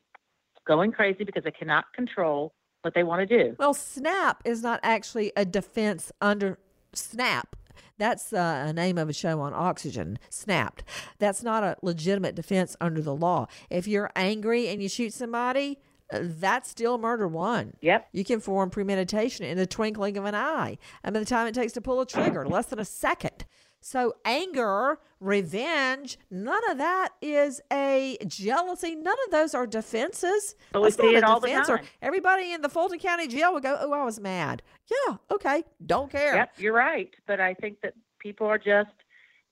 Going 0.68 0.92
crazy 0.92 1.24
because 1.24 1.46
they 1.46 1.52
cannot 1.52 1.86
control 1.96 2.52
what 2.82 2.94
they 2.94 3.04
want 3.04 3.26
to 3.26 3.26
do. 3.26 3.56
Well, 3.58 3.74
SNAP 3.74 4.42
is 4.44 4.62
not 4.62 4.82
actually 4.84 5.32
a 5.38 5.46
defense 5.46 6.12
under 6.20 6.60
SNAP. 6.92 7.56
That's 8.00 8.34
uh, 8.34 8.66
a 8.68 8.74
name 8.74 8.98
of 8.98 9.08
a 9.08 9.14
show 9.14 9.40
on 9.40 9.54
Oxygen, 9.54 10.20
Snapped. 10.30 10.84
That's 11.20 11.42
not 11.42 11.64
a 11.64 11.78
legitimate 11.82 12.36
defense 12.36 12.76
under 12.82 13.02
the 13.02 13.16
law. 13.16 13.48
If 13.70 13.88
you're 13.88 14.12
angry 14.14 14.68
and 14.68 14.84
you 14.84 14.90
shoot 14.90 15.14
somebody, 15.14 15.80
uh, 16.12 16.20
that's 16.22 16.70
still 16.70 16.98
murder 16.98 17.30
one. 17.30 17.76
Yep. 17.80 18.10
You 18.12 18.26
can 18.26 18.42
form 18.42 18.70
premeditation 18.70 19.46
in 19.46 19.58
the 19.58 19.66
twinkling 19.66 20.18
of 20.18 20.26
an 20.26 20.36
eye. 20.36 20.78
And 21.02 21.14
by 21.14 21.22
the 21.22 21.26
time 21.26 21.48
it 21.48 21.56
takes 21.56 21.72
to 21.74 21.82
pull 21.82 22.02
a 22.02 22.06
trigger, 22.06 22.46
less 22.46 22.66
than 22.66 22.80
a 22.80 22.84
second. 22.84 23.46
So, 23.82 24.14
anger, 24.26 25.00
revenge, 25.20 26.20
none 26.30 26.62
of 26.70 26.78
that 26.78 27.10
is 27.22 27.62
a 27.74 28.18
jealousy. 28.28 28.96
None 28.96 29.16
of 29.26 29.32
those 29.32 29.56
are 29.56 29.66
defenses. 29.66 30.56
But 30.72 30.84
we 30.84 30.92
see 30.92 31.16
it 31.16 31.24
all 31.24 31.40
the 31.40 31.48
time. 31.50 31.80
Everybody 32.02 32.54
in 32.54 32.62
the 32.62 32.70
Fulton 32.70 33.00
County 33.00 33.28
Jail 33.28 33.54
would 33.54 33.64
go, 33.64 33.78
Oh, 33.80 33.92
I 33.92 34.06
was 34.06 34.20
mad. 34.20 34.62
Yeah, 34.90 35.18
okay, 35.32 35.64
don't 35.86 36.12
care. 36.12 36.36
Yep, 36.36 36.52
you're 36.58 36.74
right. 36.74 37.10
But 37.26 37.40
I 37.40 37.56
think 37.56 37.82
that 37.82 37.94
people 38.20 38.46
are 38.46 38.60
just 38.60 38.92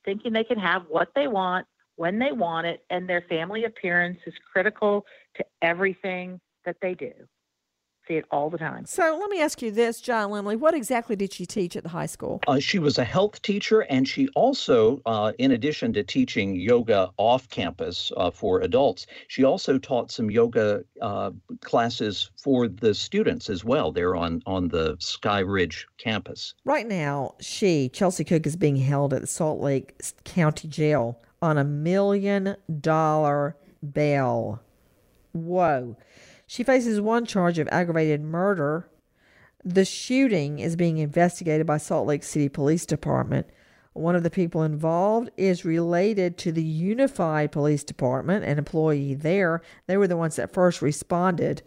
thinking 0.05 0.31
they 0.31 0.43
can 0.43 0.59
have 0.59 0.83
what 0.87 1.09
they 1.15 1.27
want 1.27 1.65
when 1.95 2.17
they 2.19 2.31
want 2.31 2.65
it, 2.65 2.85
and 2.89 3.09
their 3.09 3.25
family 3.27 3.65
appearance 3.65 4.19
is 4.25 4.33
critical 4.53 5.05
to 5.35 5.45
everything 5.61 6.39
that 6.65 6.77
they 6.81 6.93
do. 6.93 7.11
See 8.09 8.15
it 8.15 8.25
all 8.31 8.49
the 8.49 8.57
time. 8.57 8.87
So, 8.87 9.17
let 9.21 9.29
me 9.29 9.39
ask 9.39 9.61
you 9.61 9.69
this, 9.69 10.01
John 10.01 10.31
Lemley. 10.31 10.57
What 10.57 10.73
exactly 10.73 11.15
did 11.15 11.31
she 11.31 11.45
teach 11.45 11.75
at 11.75 11.83
the 11.83 11.89
high 11.89 12.07
school? 12.07 12.39
Uh, 12.47 12.57
she 12.57 12.79
was 12.79 12.97
a 12.97 13.03
health 13.03 13.39
teacher, 13.43 13.81
and 13.81 14.07
she 14.07 14.27
also, 14.29 14.99
uh, 15.05 15.31
in 15.37 15.51
addition 15.51 15.93
to 15.93 16.01
teaching 16.01 16.55
yoga 16.55 17.11
off 17.17 17.47
campus 17.49 18.11
uh, 18.17 18.31
for 18.31 18.61
adults, 18.61 19.05
she 19.27 19.43
also 19.43 19.77
taught 19.77 20.09
some 20.09 20.31
yoga 20.31 20.83
uh, 21.01 21.29
classes 21.61 22.31
for 22.35 22.67
the 22.67 22.95
students 22.95 23.47
as 23.47 23.63
well. 23.63 23.91
There 23.91 24.15
on 24.15 24.41
on 24.47 24.69
the 24.69 24.97
Sky 24.99 25.41
Ridge 25.41 25.85
campus. 25.99 26.55
Right 26.65 26.87
now, 26.87 27.35
she, 27.39 27.89
Chelsea 27.89 28.23
Cook, 28.23 28.47
is 28.47 28.55
being 28.55 28.77
held 28.77 29.13
at 29.13 29.21
the 29.21 29.27
Salt 29.27 29.61
Lake 29.61 30.01
County 30.23 30.67
Jail 30.67 31.19
on 31.43 31.59
a 31.59 31.63
million 31.63 32.55
dollar 32.81 33.55
bail. 33.93 34.63
Whoa. 35.33 35.95
She 36.49 36.63
faces 36.63 36.99
one 36.99 37.27
charge 37.27 37.59
of 37.59 37.69
aggravated 37.71 38.23
murder. 38.23 38.89
The 39.63 39.85
shooting 39.85 40.57
is 40.57 40.75
being 40.75 40.97
investigated 40.97 41.67
by 41.67 41.77
Salt 41.77 42.07
Lake 42.07 42.23
City 42.23 42.49
Police 42.49 42.87
Department. 42.87 43.45
One 43.93 44.15
of 44.15 44.23
the 44.23 44.31
people 44.31 44.63
involved 44.63 45.29
is 45.37 45.63
related 45.63 46.39
to 46.39 46.51
the 46.51 46.63
Unified 46.63 47.51
Police 47.51 47.83
Department, 47.83 48.45
an 48.45 48.57
employee 48.57 49.13
there. 49.13 49.61
They 49.85 49.95
were 49.95 50.07
the 50.07 50.17
ones 50.17 50.37
that 50.37 50.51
first 50.51 50.81
responded. 50.81 51.61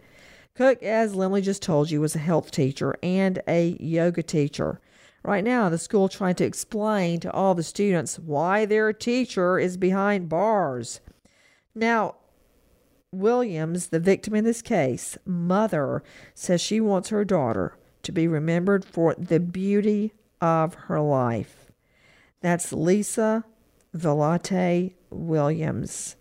Cook, 0.53 0.83
as 0.83 1.13
Lemley 1.13 1.41
just 1.41 1.61
told 1.61 1.89
you, 1.89 2.01
was 2.01 2.17
a 2.17 2.19
health 2.19 2.51
teacher 2.51 2.93
and 3.01 3.41
a 3.47 3.77
yoga 3.79 4.21
teacher. 4.21 4.81
Right 5.23 5.45
now, 5.45 5.69
the 5.69 5.77
school 5.77 6.09
trying 6.09 6.35
to 6.35 6.45
explain 6.45 7.21
to 7.21 7.31
all 7.31 7.55
the 7.55 7.63
students 7.63 8.19
why 8.19 8.65
their 8.65 8.91
teacher 8.91 9.57
is 9.57 9.77
behind 9.77 10.27
bars. 10.27 10.99
Now, 11.73 12.15
Williams, 13.13 13.87
the 13.87 13.99
victim 13.99 14.35
in 14.35 14.43
this 14.43 14.61
case, 14.61 15.17
mother, 15.25 16.03
says 16.33 16.59
she 16.59 16.81
wants 16.81 17.09
her 17.09 17.23
daughter 17.23 17.77
to 18.01 18.11
be 18.11 18.27
remembered 18.27 18.83
for 18.83 19.15
the 19.15 19.39
beauty 19.39 20.13
of 20.41 20.73
her 20.73 20.99
life. 20.99 21.71
That's 22.41 22.73
Lisa 22.73 23.45
Velate 23.95 24.93
Williams. 25.09 26.15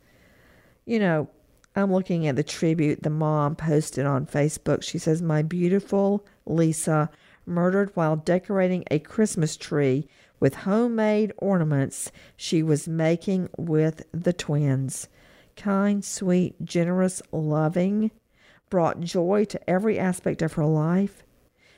You 0.85 0.99
know, 1.01 1.29
I'm 1.75 1.93
looking 1.93 2.27
at 2.27 2.37
the 2.37 2.43
tribute 2.43 3.03
the 3.03 3.11
mom 3.11 3.57
posted 3.57 4.07
on 4.07 4.27
Facebook. 4.27 4.83
She 4.83 4.99
says, 4.99 5.23
My 5.23 5.43
beautiful 5.43 6.25
Lisa, 6.47 7.11
murdered 7.47 7.91
while 7.95 8.17
decorating 8.17 8.85
a 8.91 8.99
Christmas 8.99 9.57
tree 9.57 10.07
with 10.39 10.55
homemade 10.57 11.33
ornaments 11.39 12.13
she 12.37 12.63
was 12.63 12.87
making 12.87 13.49
with 13.57 14.03
the 14.13 14.33
twins. 14.33 15.09
Kind, 15.57 16.05
sweet, 16.05 16.55
generous, 16.65 17.23
loving, 17.31 18.11
brought 18.71 19.01
joy 19.01 19.45
to 19.45 19.71
every 19.71 19.99
aspect 19.99 20.43
of 20.43 20.55
her 20.55 20.65
life, 20.65 21.23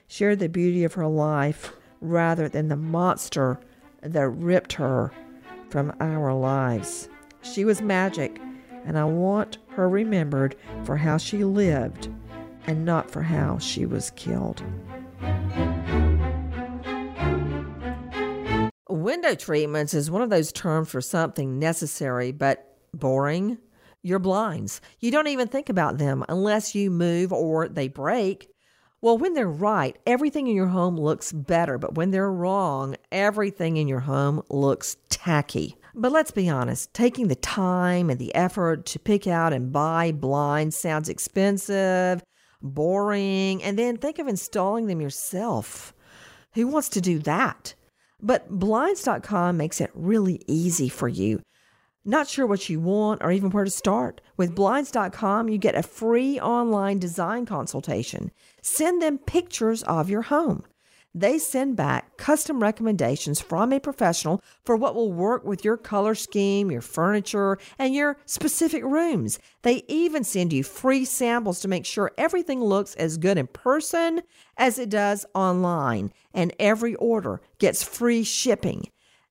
shared 0.06 0.38
the 0.38 0.48
beauty 0.48 0.84
of 0.84 0.94
her 0.94 1.06
life 1.06 1.72
rather 2.00 2.48
than 2.48 2.68
the 2.68 2.76
monster 2.76 3.58
that 4.02 4.28
ripped 4.28 4.74
her 4.74 5.12
from 5.70 5.92
our 6.00 6.32
lives. 6.32 7.08
She 7.42 7.64
was 7.64 7.82
magic, 7.82 8.40
and 8.84 8.98
I 8.98 9.04
want 9.04 9.58
her 9.70 9.88
remembered 9.88 10.56
for 10.84 10.96
how 10.96 11.16
she 11.16 11.44
lived 11.44 12.08
and 12.66 12.84
not 12.84 13.10
for 13.10 13.22
how 13.22 13.58
she 13.58 13.86
was 13.86 14.10
killed. 14.12 14.62
Window 18.88 19.34
treatments 19.34 19.94
is 19.94 20.10
one 20.10 20.22
of 20.22 20.30
those 20.30 20.52
terms 20.52 20.88
for 20.88 21.00
something 21.00 21.58
necessary 21.58 22.32
but 22.32 22.78
boring. 22.94 23.58
Your 24.04 24.18
blinds. 24.18 24.82
You 25.00 25.10
don't 25.10 25.28
even 25.28 25.48
think 25.48 25.70
about 25.70 25.96
them 25.96 26.26
unless 26.28 26.74
you 26.74 26.90
move 26.90 27.32
or 27.32 27.68
they 27.68 27.88
break. 27.88 28.50
Well, 29.00 29.16
when 29.16 29.32
they're 29.32 29.48
right, 29.48 29.96
everything 30.06 30.46
in 30.46 30.54
your 30.54 30.66
home 30.66 31.00
looks 31.00 31.32
better, 31.32 31.78
but 31.78 31.94
when 31.94 32.10
they're 32.10 32.30
wrong, 32.30 32.96
everything 33.10 33.78
in 33.78 33.88
your 33.88 34.00
home 34.00 34.42
looks 34.50 34.98
tacky. 35.08 35.78
But 35.94 36.12
let's 36.12 36.32
be 36.32 36.50
honest, 36.50 36.92
taking 36.92 37.28
the 37.28 37.34
time 37.34 38.10
and 38.10 38.18
the 38.18 38.34
effort 38.34 38.84
to 38.86 38.98
pick 38.98 39.26
out 39.26 39.54
and 39.54 39.72
buy 39.72 40.12
blinds 40.12 40.76
sounds 40.76 41.08
expensive, 41.08 42.22
boring, 42.60 43.62
and 43.62 43.78
then 43.78 43.96
think 43.96 44.18
of 44.18 44.28
installing 44.28 44.86
them 44.86 45.00
yourself. 45.00 45.94
Who 46.52 46.66
wants 46.66 46.90
to 46.90 47.00
do 47.00 47.20
that? 47.20 47.74
But 48.20 48.50
Blinds.com 48.50 49.56
makes 49.56 49.80
it 49.80 49.90
really 49.94 50.42
easy 50.46 50.90
for 50.90 51.08
you. 51.08 51.40
Not 52.06 52.28
sure 52.28 52.46
what 52.46 52.68
you 52.68 52.80
want 52.80 53.22
or 53.22 53.32
even 53.32 53.50
where 53.50 53.64
to 53.64 53.70
start? 53.70 54.20
With 54.36 54.54
Blinds.com, 54.54 55.48
you 55.48 55.56
get 55.56 55.74
a 55.74 55.82
free 55.82 56.38
online 56.38 56.98
design 56.98 57.46
consultation. 57.46 58.30
Send 58.60 59.00
them 59.00 59.16
pictures 59.16 59.82
of 59.84 60.10
your 60.10 60.20
home. 60.20 60.64
They 61.14 61.38
send 61.38 61.76
back 61.76 62.18
custom 62.18 62.60
recommendations 62.60 63.40
from 63.40 63.72
a 63.72 63.80
professional 63.80 64.42
for 64.66 64.76
what 64.76 64.94
will 64.94 65.12
work 65.12 65.46
with 65.46 65.64
your 65.64 65.78
color 65.78 66.14
scheme, 66.14 66.70
your 66.70 66.82
furniture, 66.82 67.56
and 67.78 67.94
your 67.94 68.18
specific 68.26 68.84
rooms. 68.84 69.38
They 69.62 69.84
even 69.88 70.24
send 70.24 70.52
you 70.52 70.62
free 70.62 71.06
samples 71.06 71.60
to 71.60 71.68
make 71.68 71.86
sure 71.86 72.12
everything 72.18 72.62
looks 72.62 72.94
as 72.96 73.16
good 73.16 73.38
in 73.38 73.46
person 73.46 74.20
as 74.58 74.78
it 74.78 74.90
does 74.90 75.24
online. 75.34 76.12
And 76.34 76.52
every 76.58 76.96
order 76.96 77.40
gets 77.58 77.82
free 77.82 78.24
shipping. 78.24 78.88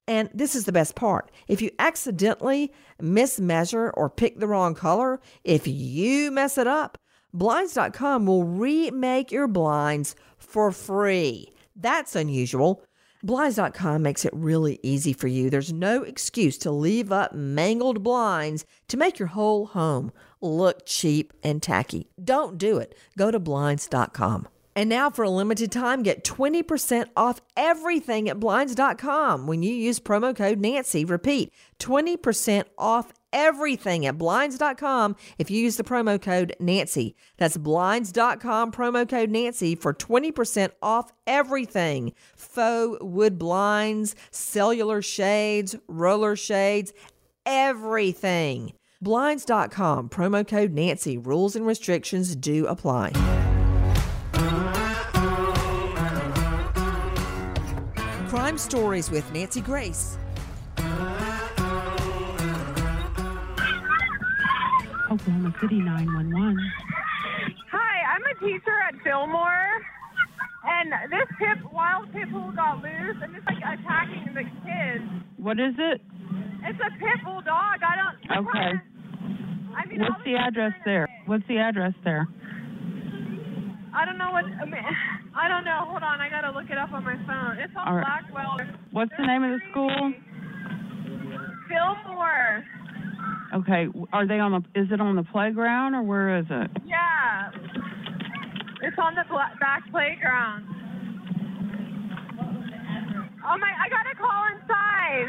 And 0.08 0.30
this 0.34 0.56
is 0.56 0.66
the 0.66 0.72
best 0.72 0.96
part. 0.96 1.32
If 1.48 1.62
you 1.62 1.72
accidentally 1.80 2.74
mismeasure 3.02 3.92
or 3.94 4.10
pick 4.10 4.40
the 4.40 4.48
wrong 4.48 4.76
color, 4.76 5.20
if 5.44 5.68
you 5.68 6.32
mess 6.32 6.58
it 6.58 6.68
up, 6.68 6.98
Blinds.com 7.34 8.28
will 8.28 8.44
remake 8.44 9.32
your 9.32 9.48
blinds 9.48 10.16
for 10.38 10.72
free. 10.72 11.48
That's 11.76 12.16
unusual. 12.16 12.84
Blinds.com 13.24 14.04
makes 14.04 14.26
it 14.26 14.34
really 14.36 14.80
easy 14.84 15.14
for 15.14 15.28
you. 15.28 15.50
There's 15.50 15.74
no 15.74 16.04
excuse 16.04 16.58
to 16.60 16.72
leave 16.72 17.12
up 17.12 17.34
mangled 17.34 18.04
blinds 18.04 18.66
to 18.90 18.98
make 18.98 19.18
your 19.18 19.30
whole 19.30 19.68
home 19.68 20.12
look 20.42 20.86
cheap 20.86 21.34
and 21.42 21.64
tacky. 21.64 22.12
Don't 22.24 22.58
do 22.58 22.78
it. 22.78 22.96
Go 23.18 23.32
to 23.32 23.40
Blinds.com. 23.40 24.48
And 24.76 24.90
now, 24.90 25.10
for 25.10 25.24
a 25.24 25.30
limited 25.30 25.72
time, 25.72 26.02
get 26.04 26.24
20% 26.24 27.08
off 27.16 27.42
everything 27.56 28.28
at 28.28 28.40
Blinds.com 28.40 29.46
when 29.46 29.62
you 29.62 29.74
use 29.74 30.00
promo 30.00 30.36
code 30.36 30.60
Nancy. 30.60 31.06
Repeat 31.06 31.54
20% 31.80 32.64
off 32.78 33.14
everything 33.32 34.06
at 34.06 34.18
Blinds.com 34.18 35.16
if 35.38 35.52
you 35.52 35.62
use 35.62 35.78
the 35.78 35.84
promo 35.84 36.20
code 36.20 36.56
Nancy. 36.60 37.16
That's 37.38 37.58
Blinds.com 37.58 38.72
promo 38.72 39.08
code 39.08 39.30
Nancy 39.30 39.76
for 39.76 39.94
20% 39.94 40.72
off 40.82 41.12
everything 41.28 42.14
faux 42.36 42.98
wood 43.02 43.38
blinds, 43.38 44.16
cellular 44.32 45.02
shades, 45.02 45.76
roller 45.88 46.36
shades, 46.36 46.94
everything. 47.46 48.74
Blinds.com 49.02 50.10
promo 50.10 50.48
code 50.48 50.72
Nancy. 50.72 51.18
Rules 51.18 51.56
and 51.56 51.68
restrictions 51.68 52.36
do 52.36 52.66
apply. 52.68 53.12
Crime 58.34 58.58
Stories 58.58 59.12
with 59.12 59.32
Nancy 59.32 59.62
Grace. 59.62 60.18
Oklahoma 65.12 65.54
City 65.62 65.78
911. 65.78 66.58
Hi, 67.72 68.02
I'm 68.10 68.24
a 68.26 68.34
teacher 68.40 68.74
at 68.90 68.96
Fillmore, 69.04 69.70
and 70.66 70.92
this 71.12 71.28
pit, 71.38 71.60
wild 71.72 72.12
pit 72.12 72.32
bull 72.32 72.52
got 72.56 72.82
loose 72.82 73.18
and 73.22 73.36
it's 73.36 73.46
like 73.46 73.58
attacking 73.58 74.34
the 74.34 74.46
kids. 74.66 75.06
What 75.38 75.60
is 75.60 75.76
it? 75.78 76.02
It's 76.64 76.80
a 76.80 76.90
pit 76.98 77.24
bull 77.24 77.42
dog. 77.42 77.82
I 77.86 77.96
don't. 78.02 78.48
Okay. 78.48 78.82
I 79.78 79.86
mean, 79.86 80.00
What's 80.00 80.24
the 80.26 80.38
address 80.38 80.74
there? 80.86 81.08
What's 81.28 81.48
the 81.48 81.60
address 81.60 81.94
there? 82.04 82.28
I 83.94 84.06
don't 84.06 84.18
know 84.18 84.32
what. 84.32 84.46
I, 84.46 84.66
mean, 84.66 84.82
I 85.36 85.48
don't 85.48 85.66
know. 85.66 85.86
Hold 85.86 86.04
on. 86.04 86.20
I 86.22 86.30
gotta 86.30 86.52
look 86.52 86.70
it 86.70 86.78
up 86.78 86.92
on 86.92 87.04
my 87.04 87.16
phone. 87.28 87.58
It's 87.60 87.74
on 87.78 87.96
right. 87.96 88.06
Blackwell. 88.06 88.58
What's 88.92 89.12
the 89.18 89.26
name 89.26 89.44
of 89.44 89.52
the 89.52 89.62
school? 89.72 90.14
Fillmore. 91.70 92.64
Okay. 93.56 93.88
Are 94.12 94.28
they 94.28 94.40
on 94.40 94.52
the? 94.52 94.80
Is 94.80 94.88
it 94.92 95.00
on 95.00 95.16
the 95.16 95.24
playground 95.24 95.96
or 95.96 96.04
where 96.04 96.38
is 96.40 96.46
it? 96.50 96.72
Yeah. 96.86 97.52
It's 98.82 98.98
on 98.98 99.16
the 99.16 99.24
back 99.60 99.84
playground. 99.92 100.66
Oh 103.46 103.58
my! 103.58 103.72
I 103.76 103.88
gotta 103.90 104.16
call 104.16 104.44
inside. 104.56 105.28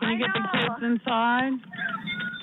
Can 0.00 0.12
you 0.12 0.18
get 0.18 0.30
the 0.32 0.42
kids 0.54 0.82
inside? 0.82 1.52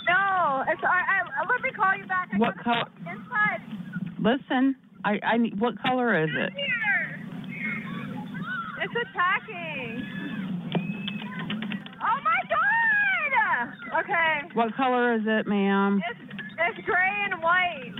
No, 0.08 0.63
it's. 0.68 0.82
I, 0.84 1.00
I, 1.04 1.44
let 1.48 1.62
me 1.63 1.72
call 1.72 1.96
you 1.98 2.06
back. 2.06 2.30
I 2.34 2.38
What 2.38 2.58
color? 2.63 2.86
Listen, 4.19 4.75
I 5.06 5.19
I 5.23 5.38
need. 5.38 5.60
What 5.60 5.82
color 5.82 6.23
is 6.23 6.30
it? 6.34 6.53
It's 8.84 8.93
attacking. 8.93 10.03
Oh 12.01 12.19
my 12.23 12.41
god! 12.49 12.67
Okay. 13.99 14.49
What 14.53 14.75
color 14.75 15.13
is 15.15 15.21
it, 15.25 15.47
ma'am? 15.47 16.01
It's 16.10 16.19
it's 16.60 16.86
gray 16.86 17.25
and 17.32 17.41
white. 17.41 17.93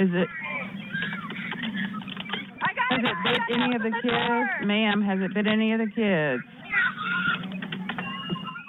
Is 0.00 0.10
it? 0.12 0.28
I 2.62 2.72
got 2.74 2.90
Has 2.90 3.04
it 3.04 3.16
bit 3.24 3.58
any 3.58 3.76
of 3.76 3.82
the 3.82 3.92
kids, 4.02 4.66
ma'am? 4.66 5.02
Has 5.02 5.18
it 5.20 5.34
bit 5.34 5.46
any 5.46 5.72
of 5.72 5.80
the 5.80 5.86
kids, 5.86 6.42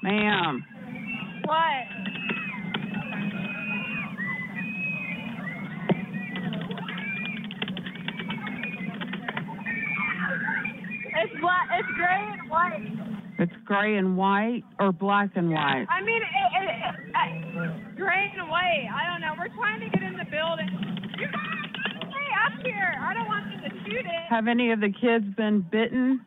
ma'am? 0.04 0.66
What? 1.46 1.89
Gray 13.70 13.98
and 13.98 14.18
white 14.18 14.64
or 14.80 14.92
black 14.92 15.30
and 15.36 15.52
white? 15.52 15.86
I 15.90 16.02
mean, 16.02 16.22
it, 16.24 16.34
it, 16.58 16.70
it, 16.74 17.16
uh, 17.16 17.96
gray 17.96 18.34
and 18.36 18.50
white. 18.50 18.90
I 18.92 19.06
don't 19.06 19.22
know. 19.22 19.36
We're 19.38 19.54
trying 19.56 19.80
to 19.82 19.90
get 19.90 20.02
in 20.02 20.18
the 20.18 20.26
building. 20.26 20.68
You 21.20 21.28
guys, 21.28 21.70
stay 22.02 22.30
up 22.48 22.66
here. 22.66 22.96
I 23.00 23.14
don't 23.14 23.28
want 23.28 23.46
you 23.52 23.70
to 23.70 23.76
shoot 23.86 24.06
it. 24.06 24.30
Have 24.30 24.48
any 24.48 24.72
of 24.72 24.80
the 24.80 24.92
kids 24.92 25.26
been 25.38 25.64
bitten? 25.72 26.20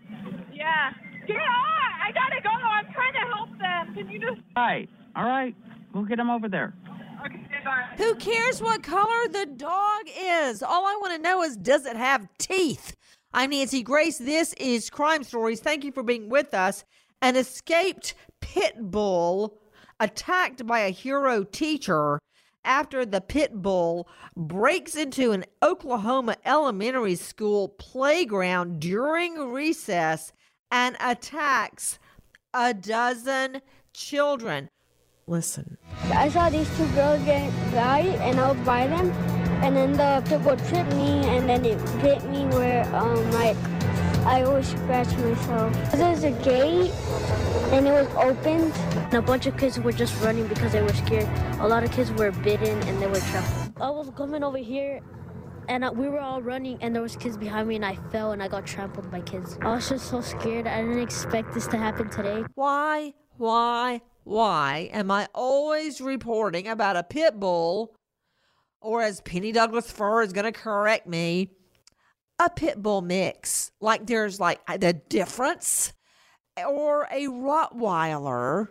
Yeah. 0.54 0.92
Get 1.26 1.36
on! 1.36 1.90
I 2.00 2.12
gotta 2.14 2.40
go. 2.42 2.50
I'm 2.50 2.92
trying 2.92 3.12
to 3.14 3.34
help 3.34 3.48
them. 3.58 3.94
Can 3.94 4.08
you 4.08 4.20
just? 4.20 4.40
Right. 4.56 4.88
All 5.16 5.26
right. 5.26 5.54
We'll 5.92 6.04
get 6.04 6.18
them 6.18 6.30
over 6.30 6.48
there. 6.48 6.74
Okay, 7.26 7.40
bye. 7.64 7.86
Who 7.96 8.14
cares 8.16 8.62
what 8.62 8.84
color 8.84 9.28
the 9.28 9.46
dog 9.56 10.02
is? 10.16 10.62
All 10.62 10.86
I 10.86 10.96
want 11.00 11.16
to 11.16 11.22
know 11.22 11.42
is 11.42 11.56
does 11.56 11.86
it 11.86 11.96
have 11.96 12.28
teeth? 12.38 12.94
I'm 13.34 13.50
Nancy 13.50 13.82
Grace. 13.82 14.18
This 14.18 14.52
is 14.54 14.90
Crime 14.90 15.24
Stories. 15.24 15.60
Thank 15.60 15.84
you 15.84 15.90
for 15.92 16.02
being 16.02 16.28
with 16.28 16.54
us. 16.54 16.84
An 17.22 17.36
escaped 17.36 18.14
pit 18.40 18.74
bull 18.78 19.60
attacked 20.00 20.66
by 20.66 20.80
a 20.80 20.90
hero 20.90 21.44
teacher 21.44 22.18
after 22.64 23.06
the 23.06 23.20
pit 23.20 23.62
bull 23.62 24.08
breaks 24.36 24.96
into 24.96 25.30
an 25.30 25.44
Oklahoma 25.62 26.36
elementary 26.44 27.14
school 27.14 27.68
playground 27.68 28.80
during 28.80 29.38
recess 29.52 30.32
and 30.72 30.96
attacks 30.98 32.00
a 32.52 32.74
dozen 32.74 33.62
children. 33.94 34.68
Listen. 35.28 35.78
I 36.12 36.28
saw 36.28 36.50
these 36.50 36.68
two 36.76 36.86
girls 36.88 37.22
getting 37.22 37.50
by, 37.70 38.00
and 38.20 38.40
I 38.40 38.50
was 38.50 38.66
by 38.66 38.88
them, 38.88 39.12
and 39.62 39.76
then 39.76 39.92
the 39.92 40.28
pit 40.28 40.42
bull 40.42 40.56
tripped 40.56 40.92
me, 40.94 41.24
and 41.28 41.48
then 41.48 41.64
it 41.64 41.78
bit 42.02 42.24
me 42.24 42.46
where, 42.46 42.84
um, 42.94 43.30
like, 43.30 43.56
I 44.24 44.42
always 44.44 44.68
scratch 44.68 45.08
myself. 45.16 45.92
There's 45.92 46.22
a 46.22 46.30
gate, 46.30 46.92
and 47.72 47.88
it 47.88 47.90
was 47.90 48.06
opened, 48.14 48.72
and 48.94 49.14
a 49.14 49.22
bunch 49.22 49.46
of 49.46 49.56
kids 49.58 49.80
were 49.80 49.92
just 49.92 50.20
running 50.22 50.46
because 50.46 50.70
they 50.70 50.80
were 50.80 50.92
scared. 50.94 51.28
A 51.58 51.66
lot 51.66 51.82
of 51.82 51.90
kids 51.90 52.12
were 52.12 52.30
bitten, 52.30 52.78
and 52.88 53.02
they 53.02 53.08
were 53.08 53.18
trapped. 53.18 53.72
I 53.80 53.90
was 53.90 54.10
coming 54.16 54.44
over 54.44 54.58
here, 54.58 55.00
and 55.68 55.84
uh, 55.84 55.90
we 55.92 56.08
were 56.08 56.20
all 56.20 56.40
running, 56.40 56.78
and 56.80 56.94
there 56.94 57.02
was 57.02 57.16
kids 57.16 57.36
behind 57.36 57.66
me, 57.66 57.74
and 57.74 57.84
I 57.84 57.96
fell, 58.12 58.30
and 58.30 58.40
I 58.40 58.46
got 58.46 58.64
trampled 58.64 59.10
by 59.10 59.22
kids. 59.22 59.58
I 59.60 59.74
was 59.74 59.88
just 59.88 60.08
so 60.08 60.20
scared. 60.20 60.68
I 60.68 60.82
didn't 60.82 61.00
expect 61.00 61.52
this 61.52 61.66
to 61.68 61.76
happen 61.76 62.08
today. 62.08 62.44
Why, 62.54 63.14
why, 63.38 64.02
why 64.22 64.88
am 64.92 65.10
I 65.10 65.28
always 65.34 66.00
reporting 66.00 66.68
about 66.68 66.94
a 66.94 67.02
pit 67.02 67.40
bull, 67.40 67.96
or 68.80 69.02
as 69.02 69.20
Penny 69.20 69.50
Douglass 69.50 69.90
Furr 69.90 70.22
is 70.22 70.32
going 70.32 70.44
to 70.44 70.52
correct 70.52 71.08
me, 71.08 71.50
a 72.46 72.50
pit 72.50 72.82
bull 72.82 73.02
mix? 73.02 73.72
Like 73.80 74.06
there's 74.06 74.40
like 74.40 74.60
the 74.66 74.92
difference, 74.92 75.92
or 76.56 77.04
a 77.10 77.26
Rottweiler 77.26 78.68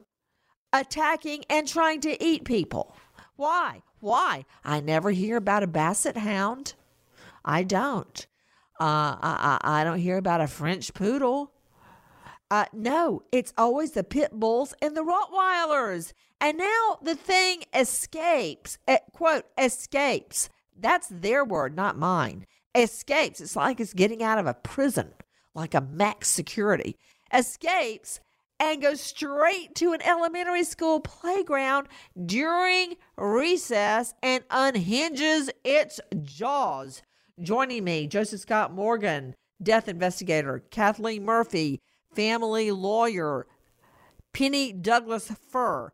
attacking 0.73 1.45
and 1.49 1.67
trying 1.67 2.01
to 2.01 2.23
eat 2.23 2.43
people. 2.45 2.95
Why? 3.35 3.81
Why? 3.99 4.45
I 4.63 4.79
never 4.79 5.11
hear 5.11 5.37
about 5.37 5.63
a 5.63 5.67
basset 5.67 6.17
hound. 6.17 6.73
I 7.43 7.63
don't. 7.63 8.27
Uh, 8.79 9.15
I, 9.21 9.59
I 9.61 9.81
I 9.81 9.83
don't 9.83 9.99
hear 9.99 10.17
about 10.17 10.41
a 10.41 10.47
French 10.47 10.93
poodle. 10.93 11.51
Uh, 12.49 12.65
no, 12.73 13.23
it's 13.31 13.53
always 13.57 13.91
the 13.91 14.03
pit 14.03 14.31
bulls 14.33 14.73
and 14.81 14.95
the 14.97 15.03
Rottweilers. 15.03 16.13
And 16.41 16.57
now 16.57 16.97
the 17.01 17.15
thing 17.15 17.63
escapes. 17.73 18.77
eh, 18.87 18.97
quote, 19.13 19.45
escapes. 19.57 20.49
That's 20.77 21.07
their 21.07 21.45
word, 21.45 21.75
not 21.75 21.97
mine. 21.97 22.45
Escapes. 22.75 23.41
It's 23.41 23.55
like 23.55 23.79
it's 23.79 23.93
getting 23.93 24.23
out 24.23 24.37
of 24.37 24.47
a 24.47 24.53
prison, 24.53 25.13
like 25.53 25.73
a 25.73 25.81
max 25.81 26.27
security. 26.27 26.97
Escapes 27.33 28.19
and 28.59 28.81
goes 28.81 29.01
straight 29.01 29.73
to 29.75 29.93
an 29.93 30.01
elementary 30.03 30.63
school 30.63 30.99
playground 30.99 31.87
during 32.25 32.95
recess 33.17 34.13
and 34.21 34.43
unhinges 34.51 35.49
its 35.63 35.99
jaws. 36.21 37.01
Joining 37.41 37.83
me, 37.83 38.07
Joseph 38.07 38.41
Scott 38.41 38.71
Morgan, 38.71 39.35
death 39.61 39.87
investigator, 39.87 40.63
Kathleen 40.69 41.25
Murphy, 41.25 41.81
family 42.13 42.71
lawyer, 42.71 43.47
Penny 44.33 44.71
Douglass 44.71 45.31
Furr, 45.49 45.91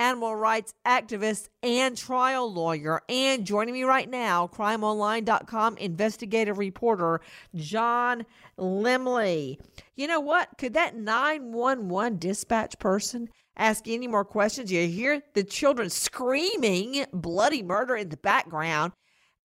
animal 0.00 0.34
rights 0.34 0.72
activist 0.86 1.50
and 1.62 1.96
trial 1.96 2.50
lawyer. 2.50 3.02
And 3.08 3.44
joining 3.44 3.74
me 3.74 3.84
right 3.84 4.08
now, 4.08 4.48
crimeonline.com 4.48 5.76
investigative 5.76 6.56
reporter, 6.56 7.20
John 7.54 8.24
Lemley. 8.58 9.58
You 9.96 10.06
know 10.06 10.20
what? 10.20 10.48
Could 10.56 10.72
that 10.74 10.96
911 10.96 12.18
dispatch 12.18 12.78
person 12.78 13.28
ask 13.58 13.86
any 13.86 14.08
more 14.08 14.24
questions? 14.24 14.72
You 14.72 14.88
hear 14.88 15.22
the 15.34 15.44
children 15.44 15.90
screaming 15.90 17.04
bloody 17.12 17.62
murder 17.62 17.94
in 17.94 18.08
the 18.08 18.16
background. 18.16 18.94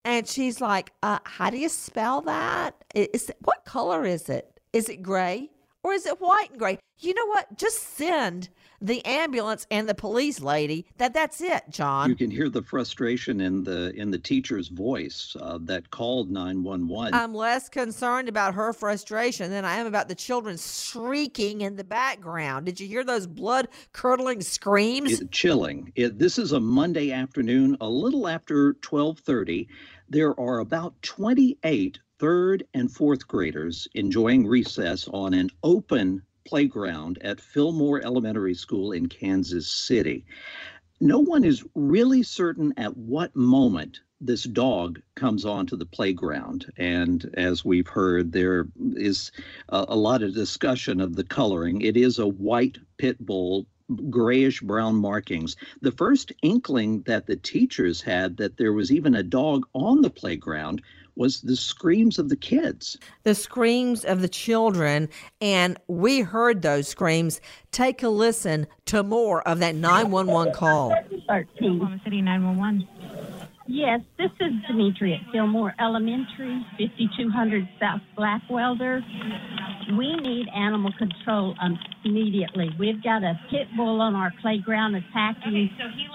And 0.05 0.25
she's 0.25 0.61
like, 0.61 0.93
uh, 1.03 1.19
how 1.25 1.49
do 1.49 1.57
you 1.57 1.67
spell 1.67 2.21
that? 2.21 2.75
Is 2.93 3.29
it, 3.29 3.37
what 3.41 3.65
color 3.65 4.05
is 4.05 4.29
it? 4.29 4.61
Is 4.71 4.87
it 4.87 5.03
gray 5.03 5.49
or 5.83 5.91
is 5.91 6.05
it 6.05 6.21
white 6.21 6.51
and 6.51 6.59
gray? 6.59 6.79
You 6.99 7.13
know 7.13 7.25
what? 7.25 7.57
Just 7.57 7.97
send 7.97 8.47
the 8.81 9.03
ambulance 9.05 9.65
and 9.71 9.87
the 9.87 9.95
police 9.95 10.39
lady. 10.41 10.85
That 10.97 11.13
that's 11.13 11.41
it, 11.41 11.63
John. 11.69 12.09
You 12.09 12.15
can 12.15 12.31
hear 12.31 12.49
the 12.49 12.61
frustration 12.61 13.41
in 13.41 13.63
the 13.63 13.93
in 13.95 14.11
the 14.11 14.17
teacher's 14.17 14.67
voice 14.67 15.35
uh, 15.39 15.59
that 15.63 15.89
called 15.91 16.29
911. 16.29 17.13
I'm 17.13 17.33
less 17.33 17.69
concerned 17.69 18.29
about 18.29 18.53
her 18.55 18.73
frustration 18.73 19.51
than 19.51 19.65
I 19.65 19.75
am 19.77 19.87
about 19.87 20.07
the 20.07 20.15
children 20.15 20.57
shrieking 20.57 21.61
in 21.61 21.75
the 21.75 21.83
background. 21.83 22.65
Did 22.65 22.79
you 22.79 22.87
hear 22.87 23.03
those 23.03 23.27
blood 23.27 23.67
curdling 23.93 24.41
screams? 24.41 25.21
It- 25.21 25.31
chilling. 25.31 25.91
It, 25.95 26.19
this 26.19 26.37
is 26.37 26.51
a 26.51 26.59
Monday 26.59 27.11
afternoon, 27.11 27.77
a 27.81 27.89
little 27.89 28.27
after 28.27 28.73
12:30. 28.75 29.67
There 30.09 30.39
are 30.39 30.59
about 30.59 31.01
28 31.01 31.99
third 32.19 32.63
and 32.73 32.91
fourth 32.91 33.27
graders 33.27 33.87
enjoying 33.93 34.47
recess 34.47 35.07
on 35.09 35.33
an 35.33 35.49
open 35.63 36.21
playground 36.45 37.17
at 37.21 37.41
Fillmore 37.41 38.03
Elementary 38.03 38.53
School 38.53 38.91
in 38.91 39.07
Kansas 39.07 39.69
City. 39.69 40.25
No 41.01 41.19
one 41.19 41.43
is 41.43 41.65
really 41.75 42.23
certain 42.23 42.73
at 42.77 42.95
what 42.95 43.35
moment 43.35 43.99
this 44.21 44.43
dog 44.43 45.01
comes 45.15 45.43
onto 45.43 45.75
the 45.75 45.85
playground. 45.85 46.71
And 46.77 47.29
as 47.33 47.65
we've 47.65 47.87
heard, 47.87 48.31
there 48.31 48.67
is 48.95 49.31
a, 49.69 49.85
a 49.89 49.95
lot 49.95 50.23
of 50.23 50.33
discussion 50.33 51.01
of 51.01 51.15
the 51.15 51.23
coloring. 51.23 51.81
It 51.81 51.97
is 51.97 52.17
a 52.17 52.27
white 52.27 52.77
pit 52.97 53.17
bull 53.19 53.65
grayish 54.09 54.61
brown 54.61 54.95
markings. 54.95 55.55
The 55.81 55.91
first 55.91 56.31
inkling 56.41 57.01
that 57.03 57.27
the 57.27 57.35
teachers 57.35 58.01
had 58.01 58.37
that 58.37 58.57
there 58.57 58.73
was 58.73 58.91
even 58.91 59.13
a 59.15 59.23
dog 59.23 59.67
on 59.73 60.01
the 60.01 60.09
playground 60.09 60.81
was 61.15 61.41
the 61.41 61.55
screams 61.55 62.19
of 62.19 62.29
the 62.29 62.35
kids. 62.35 62.97
The 63.23 63.35
screams 63.35 64.03
of 64.05 64.21
the 64.21 64.29
children, 64.29 65.09
and 65.41 65.77
we 65.87 66.21
heard 66.21 66.61
those 66.61 66.87
screams. 66.87 67.41
Take 67.71 68.03
a 68.03 68.09
listen 68.09 68.67
to 68.85 69.03
more 69.03 69.47
of 69.47 69.59
that 69.59 69.75
911 69.75 70.53
call. 70.53 70.93
Oklahoma 71.29 71.99
City 72.03 72.21
911. 72.21 72.87
Yes, 73.67 74.01
this 74.19 74.29
is 74.39 74.53
Dimitri 74.67 75.15
at 75.15 75.31
Fillmore 75.31 75.73
Elementary, 75.79 76.63
5200 76.77 77.67
South 77.79 78.01
Blackwelder. 78.15 79.01
We 79.97 80.15
need 80.17 80.47
animal 80.55 80.91
control 80.97 81.55
um, 81.59 81.79
immediately. 82.03 82.69
We've 82.77 83.03
got 83.03 83.23
a 83.23 83.39
pit 83.49 83.67
bull 83.75 84.01
on 84.01 84.13
our 84.13 84.31
playground 84.41 84.95
attacking 84.95 85.71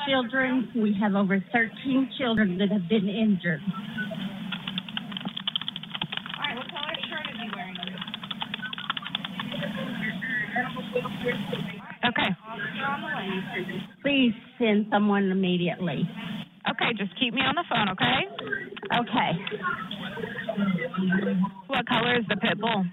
children. 0.06 0.70
We 0.76 0.96
have 1.00 1.16
over 1.16 1.44
13 1.52 2.10
children 2.16 2.56
that 2.58 2.70
have 2.70 2.88
been 2.88 3.08
injured. 3.08 3.62
Okay. 12.04 12.30
Please 14.02 14.32
send 14.58 14.86
someone 14.90 15.30
immediately. 15.30 16.08
Okay, 16.68 16.92
just 16.96 17.18
keep 17.18 17.32
me 17.32 17.40
on 17.40 17.54
the 17.54 17.64
phone, 17.70 17.88
okay? 17.90 18.28
Okay. 19.00 19.30
What 21.68 21.86
color 21.86 22.18
is 22.18 22.24
the 22.28 22.36
pit 22.36 22.60
bull? 22.60 22.84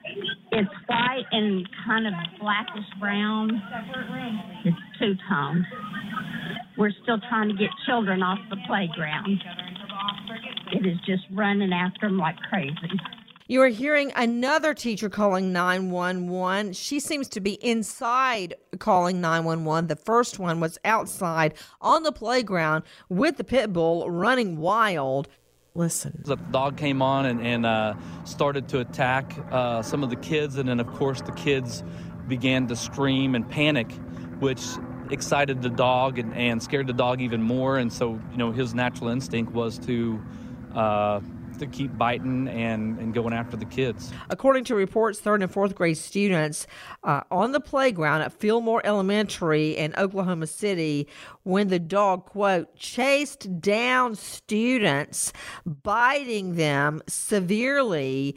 It's 0.52 0.70
white 0.88 1.26
and 1.32 1.68
kind 1.86 2.08
of 2.08 2.14
blackish 2.40 2.88
brown. 3.00 3.62
It's 4.64 4.78
two 5.00 5.16
tone. 5.30 5.66
We're 6.78 6.94
still 7.04 7.20
trying 7.30 7.50
to 7.50 7.56
get 7.56 7.70
children 7.86 8.24
off 8.24 8.40
the 8.50 8.58
playground. 8.68 9.44
It 10.72 10.86
is 10.86 10.98
just 11.06 11.24
running 11.34 11.74
after 11.74 12.08
them 12.08 12.18
like 12.18 12.38
crazy. 12.50 12.74
You 13.50 13.62
are 13.62 13.70
hearing 13.70 14.12
another 14.14 14.74
teacher 14.74 15.10
calling 15.10 15.54
911. 15.54 16.74
She 16.74 17.00
seems 17.00 17.30
to 17.30 17.40
be 17.40 17.54
inside 17.54 18.56
calling 18.78 19.22
911. 19.22 19.88
The 19.88 19.96
first 19.96 20.38
one 20.38 20.60
was 20.60 20.78
outside 20.84 21.54
on 21.80 22.04
the 22.04 22.12
playground 22.12 22.84
with 23.08 23.38
the 23.38 23.46
pit 23.46 23.72
bull 23.72 24.12
running 24.12 24.58
wild. 24.58 25.30
Listen. 25.76 26.22
The 26.26 26.36
dog 26.36 26.76
came 26.76 27.02
on 27.02 27.26
and, 27.26 27.40
and 27.40 27.66
uh, 27.66 27.94
started 28.26 28.68
to 28.70 28.82
attack 28.82 29.38
uh, 29.50 29.82
some 29.82 30.04
of 30.04 30.10
the 30.10 30.18
kids, 30.18 30.58
and 30.58 30.68
then, 30.68 30.82
of 30.82 30.88
course, 30.88 31.22
the 31.22 31.32
kids 31.32 31.86
began 32.28 32.68
to 32.68 32.76
scream 32.76 33.34
and 33.34 33.50
panic, 33.50 33.90
which 34.40 34.62
excited 35.10 35.62
the 35.62 35.70
dog 35.70 36.20
and, 36.20 36.34
and 36.34 36.62
scared 36.62 36.88
the 36.88 36.94
dog 36.94 37.22
even 37.22 37.42
more. 37.42 37.78
And 37.78 37.94
so, 37.94 38.20
you 38.30 38.38
know, 38.38 38.52
his 38.52 38.74
natural 38.76 39.10
instinct 39.10 39.54
was 39.54 39.80
to. 39.80 40.22
Uh, 40.76 41.22
to 41.60 41.68
keep 41.68 41.98
biting 41.98 42.48
and, 42.48 42.98
and 43.00 43.14
going 43.14 43.34
after 43.34 43.58
the 43.58 43.66
kids. 43.66 44.12
According 44.30 44.64
to 44.66 44.76
reports, 44.76 45.20
third 45.20 45.42
and 45.42 45.52
fourth 45.52 45.76
grade 45.76 45.98
students 45.98 46.68
uh, 47.04 47.22
on 47.32 47.52
the 47.52 47.60
playground 47.60 48.22
at 48.22 48.34
Fillmore 48.34 48.86
Elementary 48.86 49.72
in 49.72 49.94
Oklahoma 49.98 50.48
City 50.48 51.08
when 51.44 51.68
the 51.68 51.80
dog, 51.80 52.26
quote, 52.26 52.76
chased 52.76 53.62
down 53.62 54.16
students, 54.16 55.34
biting 55.66 56.56
them 56.56 57.02
severely 57.08 58.36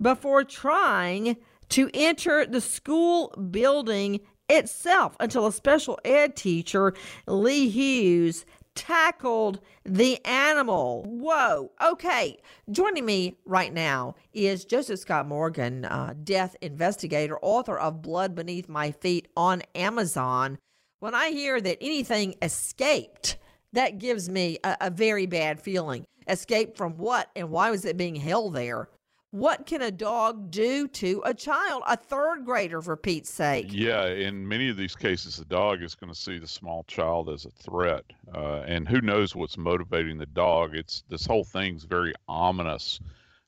before 0.00 0.44
trying 0.44 1.36
to 1.70 1.90
enter 1.94 2.46
the 2.46 2.60
school 2.60 3.28
building 3.50 4.20
itself 4.48 5.16
until 5.20 5.46
a 5.46 5.52
special 5.52 5.98
ed 6.04 6.36
teacher, 6.36 6.92
Lee 7.26 7.68
Hughes, 7.68 8.44
tackled 8.74 9.60
the 9.84 10.24
animal. 10.24 11.04
Whoa. 11.06 11.70
Okay. 11.82 12.38
Joining 12.70 13.04
me 13.04 13.36
right 13.44 13.72
now 13.72 14.14
is 14.32 14.64
Joseph 14.64 15.00
Scott 15.00 15.26
Morgan, 15.26 15.84
uh, 15.84 16.14
death 16.24 16.56
investigator, 16.60 17.38
author 17.42 17.78
of 17.78 18.02
Blood 18.02 18.34
Beneath 18.34 18.68
My 18.68 18.90
Feet 18.90 19.28
on 19.36 19.62
Amazon. 19.74 20.58
When 21.00 21.14
I 21.14 21.30
hear 21.30 21.60
that 21.60 21.78
anything 21.80 22.34
escaped, 22.42 23.36
that 23.72 23.98
gives 23.98 24.28
me 24.28 24.58
a, 24.64 24.76
a 24.82 24.90
very 24.90 25.26
bad 25.26 25.60
feeling. 25.60 26.04
Escaped 26.28 26.76
from 26.76 26.96
what 26.98 27.30
and 27.34 27.50
why 27.50 27.70
was 27.70 27.84
it 27.84 27.96
being 27.96 28.16
held 28.16 28.54
there? 28.54 28.88
What 29.32 29.64
can 29.64 29.80
a 29.80 29.92
dog 29.92 30.50
do 30.50 30.88
to 30.88 31.22
a 31.24 31.32
child, 31.32 31.84
a 31.86 31.96
third 31.96 32.44
grader, 32.44 32.82
for 32.82 32.96
Pete's 32.96 33.30
sake? 33.30 33.68
Yeah, 33.70 34.06
in 34.06 34.48
many 34.48 34.68
of 34.68 34.76
these 34.76 34.96
cases, 34.96 35.36
the 35.36 35.44
dog 35.44 35.84
is 35.84 35.94
going 35.94 36.12
to 36.12 36.18
see 36.18 36.38
the 36.38 36.48
small 36.48 36.82
child 36.88 37.28
as 37.28 37.44
a 37.44 37.50
threat, 37.50 38.04
uh, 38.34 38.62
and 38.66 38.88
who 38.88 39.00
knows 39.00 39.36
what's 39.36 39.56
motivating 39.56 40.18
the 40.18 40.26
dog? 40.26 40.74
It's 40.74 41.04
this 41.08 41.26
whole 41.26 41.44
thing's 41.44 41.84
very 41.84 42.12
ominous, 42.26 42.98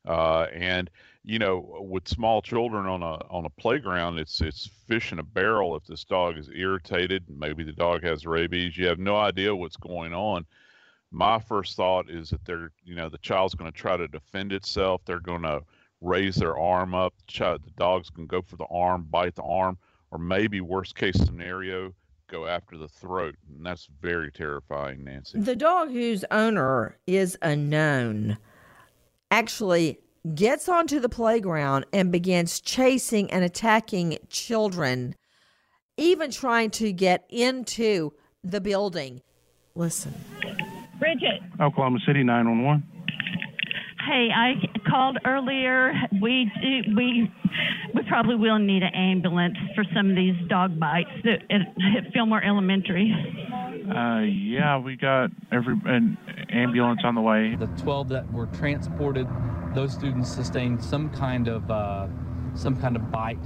uh, 0.06 0.46
and 0.52 0.88
you 1.24 1.40
know, 1.40 1.76
with 1.80 2.06
small 2.06 2.42
children 2.42 2.86
on 2.86 3.02
a 3.02 3.16
on 3.28 3.44
a 3.44 3.50
playground, 3.50 4.20
it's 4.20 4.40
it's 4.40 4.70
fish 4.86 5.10
in 5.10 5.18
a 5.18 5.24
barrel. 5.24 5.74
If 5.74 5.86
this 5.86 6.04
dog 6.04 6.38
is 6.38 6.48
irritated, 6.48 7.24
maybe 7.28 7.64
the 7.64 7.72
dog 7.72 8.04
has 8.04 8.24
rabies. 8.24 8.76
You 8.76 8.86
have 8.86 9.00
no 9.00 9.16
idea 9.16 9.54
what's 9.54 9.76
going 9.76 10.14
on 10.14 10.46
my 11.12 11.38
first 11.38 11.76
thought 11.76 12.10
is 12.10 12.30
that 12.30 12.44
they're 12.44 12.72
you 12.84 12.94
know 12.94 13.08
the 13.08 13.18
child's 13.18 13.54
going 13.54 13.70
to 13.70 13.76
try 13.76 13.96
to 13.96 14.08
defend 14.08 14.52
itself 14.52 15.00
they're 15.04 15.20
going 15.20 15.42
to 15.42 15.60
raise 16.00 16.36
their 16.36 16.58
arm 16.58 16.94
up 16.94 17.14
the, 17.18 17.32
child, 17.32 17.62
the 17.64 17.70
dog's 17.72 18.10
going 18.10 18.26
to 18.26 18.30
go 18.30 18.42
for 18.42 18.56
the 18.56 18.66
arm 18.70 19.06
bite 19.10 19.34
the 19.34 19.42
arm 19.42 19.78
or 20.10 20.18
maybe 20.18 20.60
worst 20.60 20.96
case 20.96 21.16
scenario 21.16 21.92
go 22.28 22.46
after 22.46 22.76
the 22.78 22.88
throat 22.88 23.36
and 23.54 23.64
that's 23.64 23.88
very 24.00 24.32
terrifying 24.32 25.04
nancy 25.04 25.38
The 25.38 25.54
dog 25.54 25.90
whose 25.90 26.24
owner 26.30 26.96
is 27.06 27.36
unknown 27.42 28.38
actually 29.30 29.98
gets 30.34 30.68
onto 30.68 31.00
the 31.00 31.08
playground 31.08 31.84
and 31.92 32.12
begins 32.12 32.60
chasing 32.60 33.30
and 33.30 33.44
attacking 33.44 34.18
children, 34.28 35.14
even 35.96 36.30
trying 36.30 36.70
to 36.70 36.92
get 36.92 37.24
into 37.28 38.12
the 38.44 38.60
building. 38.60 39.22
Listen. 39.74 40.14
Bridget. 41.02 41.42
Oklahoma 41.60 41.98
City 42.06 42.22
911. 42.22 42.84
Hey, 44.06 44.28
I 44.32 44.54
called 44.88 45.18
earlier. 45.24 45.92
We 46.20 46.48
do, 46.62 46.94
we 46.96 47.28
we 47.92 48.02
probably 48.08 48.36
will 48.36 48.60
need 48.60 48.84
an 48.84 48.94
ambulance 48.94 49.56
for 49.74 49.84
some 49.96 50.10
of 50.10 50.16
these 50.16 50.36
dog 50.48 50.78
bites 50.78 51.10
that 51.24 51.42
at, 51.50 51.60
at 51.60 52.12
Fillmore 52.12 52.44
Elementary. 52.44 53.12
Uh, 53.90 54.20
yeah, 54.20 54.78
we 54.78 54.94
got 54.94 55.30
every 55.50 55.74
an 55.86 56.16
ambulance 56.50 57.00
on 57.02 57.16
the 57.16 57.20
way. 57.20 57.56
The 57.56 57.66
12 57.82 58.08
that 58.10 58.32
were 58.32 58.46
transported, 58.46 59.26
those 59.74 59.92
students 59.92 60.32
sustained 60.32 60.84
some 60.84 61.10
kind 61.10 61.48
of 61.48 61.68
uh, 61.68 62.06
some 62.54 62.80
kind 62.80 62.94
of 62.94 63.10
bite, 63.10 63.42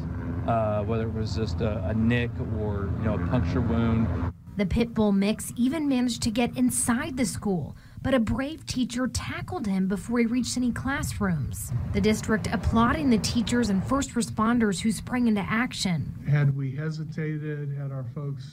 uh, 0.46 0.82
whether 0.82 1.08
it 1.08 1.14
was 1.14 1.34
just 1.34 1.62
a, 1.62 1.82
a 1.86 1.94
nick 1.94 2.30
or 2.60 2.92
you 2.98 3.06
know 3.06 3.14
a 3.14 3.26
puncture 3.28 3.62
wound. 3.62 4.34
The 4.56 4.64
pit 4.64 4.94
bull 4.94 5.12
mix 5.12 5.52
even 5.54 5.86
managed 5.86 6.22
to 6.22 6.30
get 6.30 6.56
inside 6.56 7.18
the 7.18 7.26
school, 7.26 7.76
but 8.00 8.14
a 8.14 8.18
brave 8.18 8.64
teacher 8.64 9.06
tackled 9.06 9.66
him 9.66 9.86
before 9.86 10.18
he 10.18 10.24
reached 10.24 10.56
any 10.56 10.72
classrooms. 10.72 11.72
The 11.92 12.00
district 12.00 12.48
applauding 12.50 13.10
the 13.10 13.18
teachers 13.18 13.68
and 13.68 13.86
first 13.86 14.14
responders 14.14 14.80
who 14.80 14.92
sprang 14.92 15.28
into 15.28 15.42
action. 15.42 16.14
Had 16.26 16.56
we 16.56 16.74
hesitated, 16.74 17.76
had 17.76 17.92
our 17.92 18.06
folks 18.14 18.44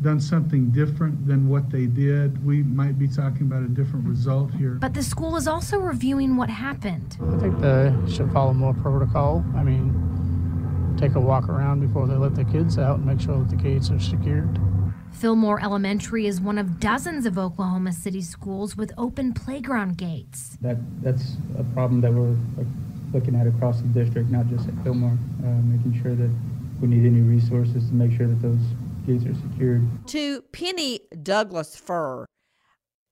done 0.00 0.18
something 0.20 0.72
different 0.72 1.28
than 1.28 1.48
what 1.48 1.70
they 1.70 1.86
did, 1.86 2.44
we 2.44 2.64
might 2.64 2.98
be 2.98 3.06
talking 3.06 3.42
about 3.42 3.62
a 3.62 3.68
different 3.68 4.04
result 4.04 4.52
here. 4.54 4.78
But 4.80 4.94
the 4.94 5.02
school 5.04 5.36
is 5.36 5.46
also 5.46 5.78
reviewing 5.78 6.36
what 6.36 6.50
happened. 6.50 7.16
I 7.20 7.38
think 7.38 7.60
they 7.60 7.94
should 8.12 8.32
follow 8.32 8.52
more 8.52 8.74
protocol. 8.74 9.44
I 9.54 9.62
mean, 9.62 10.96
take 10.98 11.14
a 11.14 11.20
walk 11.20 11.48
around 11.48 11.86
before 11.86 12.08
they 12.08 12.16
let 12.16 12.34
the 12.34 12.44
kids 12.44 12.78
out 12.78 12.96
and 12.96 13.06
make 13.06 13.20
sure 13.20 13.38
that 13.38 13.48
the 13.48 13.54
gates 13.54 13.92
are 13.92 14.00
secured. 14.00 14.58
Fillmore 15.12 15.62
Elementary 15.62 16.26
is 16.26 16.40
one 16.40 16.58
of 16.58 16.80
dozens 16.80 17.26
of 17.26 17.38
Oklahoma 17.38 17.92
City 17.92 18.20
schools 18.22 18.76
with 18.76 18.92
open 18.98 19.32
playground 19.32 19.96
gates. 19.96 20.58
That 20.60 20.78
that's 21.02 21.36
a 21.58 21.64
problem 21.74 22.00
that 22.00 22.12
we're 22.12 22.32
uh, 22.32 22.64
looking 23.12 23.34
at 23.36 23.46
across 23.46 23.80
the 23.80 23.88
district, 23.88 24.30
not 24.30 24.48
just 24.48 24.68
at 24.68 24.74
Fillmore, 24.82 25.16
uh, 25.44 25.46
making 25.46 26.00
sure 26.02 26.14
that 26.14 26.30
we 26.80 26.88
need 26.88 27.06
any 27.06 27.20
resources 27.20 27.88
to 27.88 27.94
make 27.94 28.16
sure 28.16 28.26
that 28.26 28.42
those 28.42 28.58
gates 29.06 29.24
are 29.24 29.34
secured. 29.48 29.86
To 30.08 30.42
Penny 30.52 31.00
Douglass 31.22 31.76
Furr, 31.76 32.26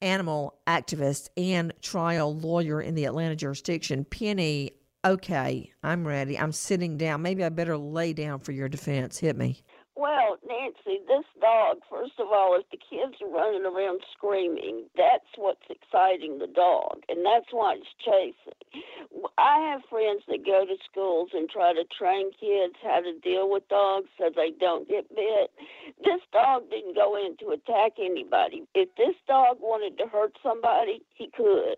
animal 0.03 0.59
activist 0.67 1.29
and 1.37 1.73
trial 1.83 2.37
lawyer 2.37 2.81
in 2.81 2.95
the 2.95 3.05
Atlanta 3.05 3.37
jurisdiction. 3.37 4.05
Penny, 4.05 4.73
okay, 5.05 5.71
I'm 5.83 6.07
ready. 6.07 6.39
I'm 6.39 6.53
sitting 6.53 6.97
down. 6.97 7.23
Maybe 7.23 7.45
I 7.45 7.51
better 7.51 7.77
lay 7.77 8.13
down 8.13 8.41
for 8.41 8.53
your 8.53 8.69
defense. 8.69 9.19
Hit 9.19 9.37
me. 9.37 9.63
Well, 10.01 10.39
Nancy, 10.49 11.05
this 11.07 11.27
dog, 11.43 11.81
first 11.91 12.17
of 12.19 12.29
all, 12.33 12.57
if 12.59 12.65
the 12.71 12.79
kids 12.81 13.21
are 13.21 13.29
running 13.29 13.67
around 13.67 14.01
screaming, 14.17 14.87
that's 14.97 15.29
what's 15.37 15.69
exciting 15.69 16.39
the 16.39 16.47
dog, 16.47 17.05
and 17.11 17.21
that's 17.21 17.53
why 17.53 17.77
it's 17.77 17.93
chasing. 18.01 18.57
I 19.37 19.61
have 19.69 19.83
friends 19.91 20.23
that 20.29 20.47
go 20.47 20.65
to 20.65 20.77
schools 20.91 21.29
and 21.35 21.51
try 21.51 21.75
to 21.75 21.85
train 21.85 22.31
kids 22.33 22.77
how 22.83 23.01
to 23.01 23.13
deal 23.21 23.51
with 23.51 23.69
dogs 23.69 24.09
so 24.17 24.31
they 24.35 24.53
don't 24.59 24.89
get 24.89 25.15
bit. 25.15 25.51
This 26.03 26.23
dog 26.33 26.71
didn't 26.71 26.97
go 26.97 27.15
in 27.21 27.37
to 27.45 27.53
attack 27.53 28.01
anybody. 28.01 28.65
If 28.75 28.89
this 28.97 29.17
dog 29.29 29.59
wanted 29.61 29.99
to 29.99 30.09
hurt 30.09 30.33
somebody, 30.43 31.03
he 31.13 31.29
could. 31.37 31.77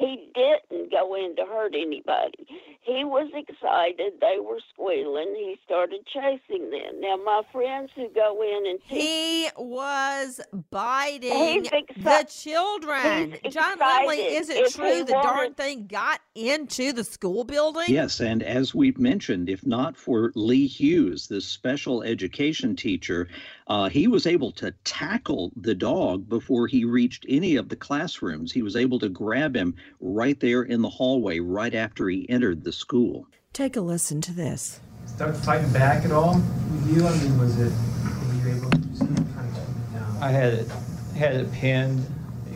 He 0.00 0.30
didn't 0.34 0.90
go 0.90 1.14
in 1.14 1.36
to 1.36 1.42
hurt 1.44 1.74
anybody. 1.74 2.46
He 2.80 3.04
was 3.04 3.30
excited. 3.34 4.14
They 4.18 4.38
were 4.40 4.58
squealing. 4.72 5.34
He 5.36 5.56
started 5.62 6.00
chasing 6.06 6.70
them. 6.70 7.00
Now, 7.02 7.16
my 7.18 7.42
friends 7.52 7.90
who 7.94 8.08
go 8.08 8.40
in 8.42 8.66
and 8.66 8.78
teach, 8.88 9.02
He 9.02 9.48
was 9.58 10.40
biting 10.70 11.64
exci- 11.64 12.02
the 12.02 12.26
children. 12.30 13.36
John 13.50 13.78
Lemley, 13.78 14.40
is 14.40 14.48
it 14.48 14.56
If 14.68 14.76
true 14.76 14.94
he 14.94 15.02
the 15.02 15.12
darn 15.22 15.52
thing 15.52 15.86
got 15.86 16.20
into 16.34 16.94
the 16.94 17.04
school 17.04 17.44
building? 17.44 17.84
Yes, 17.88 18.20
and 18.20 18.42
as 18.42 18.74
we've 18.74 18.98
mentioned, 18.98 19.50
if 19.50 19.66
not 19.66 19.98
for 19.98 20.32
Lee 20.34 20.66
Hughes, 20.66 21.28
this 21.28 21.44
special 21.44 22.02
education 22.02 22.74
teacher, 22.74 23.28
uh, 23.66 23.90
he 23.90 24.08
was 24.08 24.26
able 24.26 24.50
to 24.52 24.72
tackle 24.84 25.52
the 25.56 25.74
dog 25.74 26.26
before 26.26 26.66
he 26.66 26.86
reached 26.86 27.26
any 27.28 27.56
of 27.56 27.68
the 27.68 27.76
classrooms. 27.76 28.50
He 28.50 28.62
was 28.62 28.76
able 28.76 28.98
to 29.00 29.10
grab 29.10 29.54
him 29.54 29.74
right 30.00 30.38
there 30.40 30.62
in 30.62 30.82
the 30.82 30.88
hallway 30.88 31.40
right 31.40 31.74
after 31.74 32.08
he 32.08 32.28
entered 32.28 32.64
the 32.64 32.72
school. 32.72 33.26
Take 33.52 33.76
a 33.76 33.80
listen 33.80 34.20
to 34.22 34.32
this. 34.32 34.80
Start 35.06 35.36
fighting 35.36 35.72
back 35.72 36.04
at 36.04 36.12
all 36.12 36.34
with 36.34 36.96
you? 36.96 37.06
I 37.06 37.16
mean, 37.18 37.38
was 37.38 37.58
it, 37.58 37.72
were 37.72 38.50
you 38.50 38.56
able 38.56 38.70
to 38.70 38.78
kind 38.78 39.48
of 39.48 39.54
keep 39.54 39.76
it 39.76 39.92
down? 39.92 40.18
I 40.22 40.30
had 40.30 40.54
it 40.54 40.68
had 41.16 41.34
it 41.34 41.52
pinned 41.52 42.06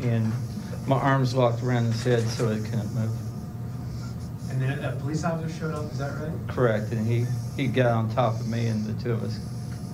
and 0.03 0.33
my 0.87 0.97
arms 0.97 1.35
locked 1.35 1.63
around 1.63 1.87
his 1.87 2.05
head 2.05 2.29
so 2.29 2.49
it 2.49 2.65
couldn't 2.65 2.95
move. 2.95 3.11
And 4.51 4.63
then 4.63 4.85
a 4.85 4.93
police 4.93 5.25
officer 5.25 5.53
showed 5.59 5.75
up, 5.75 5.91
is 5.91 5.99
that 5.99 6.13
right? 6.21 6.33
Correct, 6.49 6.93
and 6.93 7.07
he 7.07 7.27
he 7.57 7.67
got 7.67 7.87
on 7.87 8.15
top 8.15 8.39
of 8.39 8.49
me 8.49 8.69
and 8.69 8.85
the 8.85 9.03
two 9.03 9.13
of 9.13 9.23
us 9.23 9.39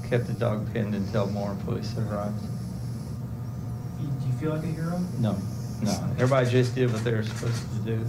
kept 0.09 0.27
the 0.27 0.33
dog 0.35 0.73
pinned 0.73 0.95
until 0.95 1.27
more 1.29 1.57
police 1.65 1.97
arrived. 1.97 2.41
Do 4.01 4.27
you 4.27 4.33
feel 4.35 4.51
like 4.51 4.65
a 4.65 4.67
hero? 4.67 4.99
No, 5.19 5.37
no, 5.83 5.91
everybody 6.15 6.51
just 6.51 6.75
did 6.75 6.93
what 6.93 7.03
they 7.05 7.13
were 7.13 7.23
supposed 7.23 7.63
to 7.73 7.97
do. 7.97 8.05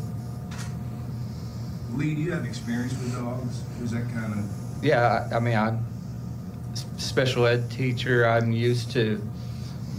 Lee, 1.93 2.15
do 2.15 2.21
you 2.21 2.31
have 2.31 2.45
experience 2.45 2.93
with 2.93 3.13
dogs? 3.15 3.61
Was 3.81 3.91
that 3.91 4.09
kind 4.11 4.33
of 4.33 4.83
Yeah, 4.83 5.27
I, 5.31 5.35
I 5.35 5.39
mean, 5.39 5.57
I'm 5.57 5.85
s- 6.71 6.85
special 6.97 7.45
ed 7.45 7.69
teacher. 7.69 8.25
I'm 8.25 8.51
used 8.51 8.91
to 8.91 9.21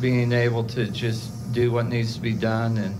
being 0.00 0.32
able 0.32 0.64
to 0.64 0.86
just 0.86 1.52
do 1.52 1.70
what 1.70 1.86
needs 1.86 2.14
to 2.14 2.20
be 2.20 2.32
done, 2.32 2.78
and 2.78 2.94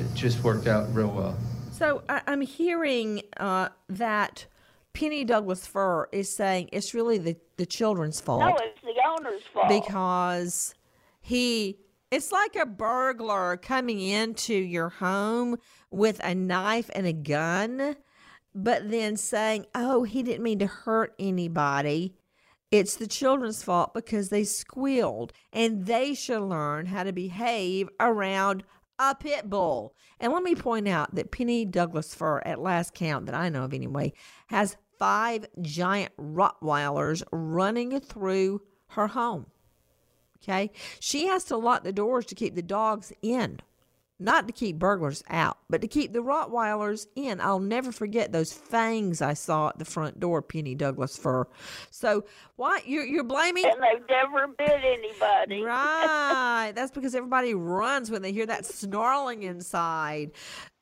it 0.00 0.12
just 0.14 0.42
worked 0.42 0.66
out 0.66 0.92
real 0.94 1.08
well. 1.08 1.36
So 1.70 2.02
I, 2.08 2.22
I'm 2.26 2.40
hearing 2.40 3.22
uh, 3.36 3.68
that 3.88 4.46
Penny 4.94 5.24
Douglass 5.24 5.66
Furr 5.66 6.08
is 6.12 6.28
saying 6.34 6.70
it's 6.72 6.92
really 6.92 7.18
the, 7.18 7.36
the 7.56 7.66
children's 7.66 8.20
fault. 8.20 8.40
no, 8.40 8.56
it's 8.56 8.80
the 8.82 8.94
owner's 9.08 9.42
fault. 9.52 9.68
because 9.68 10.74
he 11.20 11.78
it's 12.14 12.30
like 12.30 12.54
a 12.54 12.64
burglar 12.64 13.56
coming 13.56 14.00
into 14.00 14.54
your 14.54 14.88
home 14.88 15.56
with 15.90 16.20
a 16.22 16.32
knife 16.32 16.88
and 16.94 17.06
a 17.06 17.12
gun 17.12 17.96
but 18.54 18.88
then 18.88 19.16
saying 19.16 19.66
oh 19.74 20.04
he 20.04 20.22
didn't 20.22 20.42
mean 20.42 20.60
to 20.60 20.66
hurt 20.66 21.12
anybody 21.18 22.14
it's 22.70 22.94
the 22.94 23.08
children's 23.08 23.64
fault 23.64 23.94
because 23.94 24.28
they 24.28 24.44
squealed 24.44 25.32
and 25.52 25.86
they 25.86 26.14
should 26.14 26.42
learn 26.42 26.86
how 26.86 27.02
to 27.02 27.12
behave 27.12 27.88
around 28.00 28.64
a 28.98 29.14
pit 29.14 29.48
bull. 29.48 29.94
And 30.18 30.32
let 30.32 30.42
me 30.42 30.54
point 30.54 30.88
out 30.88 31.14
that 31.14 31.30
Penny 31.30 31.64
Douglass 31.64 32.14
Furr, 32.14 32.42
at 32.44 32.60
last 32.60 32.94
count 32.94 33.26
that 33.26 33.34
I 33.34 33.48
know 33.48 33.64
of 33.64 33.74
anyway, 33.74 34.12
has 34.48 34.76
five 34.98 35.46
giant 35.60 36.16
Rottweilers 36.16 37.22
running 37.30 38.00
through 38.00 38.62
her 38.88 39.08
home. 39.08 39.46
Okay. 40.44 40.70
She 41.00 41.26
has 41.26 41.44
to 41.44 41.56
lock 41.56 41.84
the 41.84 41.92
doors 41.92 42.26
to 42.26 42.34
keep 42.34 42.54
the 42.54 42.62
dogs 42.62 43.12
in, 43.22 43.60
not 44.20 44.46
to 44.46 44.52
keep 44.52 44.78
burglars 44.78 45.24
out, 45.28 45.56
but 45.70 45.80
to 45.80 45.88
keep 45.88 46.12
the 46.12 46.18
Rottweilers 46.18 47.06
in. 47.16 47.40
I'll 47.40 47.60
never 47.60 47.90
forget 47.90 48.30
those 48.30 48.52
fangs 48.52 49.22
I 49.22 49.32
saw 49.32 49.68
at 49.68 49.78
the 49.78 49.86
front 49.86 50.20
door, 50.20 50.42
Penny 50.42 50.74
Douglass 50.74 51.16
Furr. 51.16 51.46
So, 51.90 52.24
why 52.56 52.82
you're, 52.84 53.06
you're 53.06 53.24
blaming? 53.24 53.64
And 53.64 53.82
they've 53.82 54.06
never 54.08 54.48
bit 54.48 54.70
anybody. 54.70 55.62
Right. 55.62 56.72
That's 56.74 56.92
because 56.92 57.14
everybody 57.14 57.54
runs 57.54 58.10
when 58.10 58.20
they 58.20 58.32
hear 58.32 58.46
that 58.46 58.66
snarling 58.66 59.44
inside. 59.44 60.32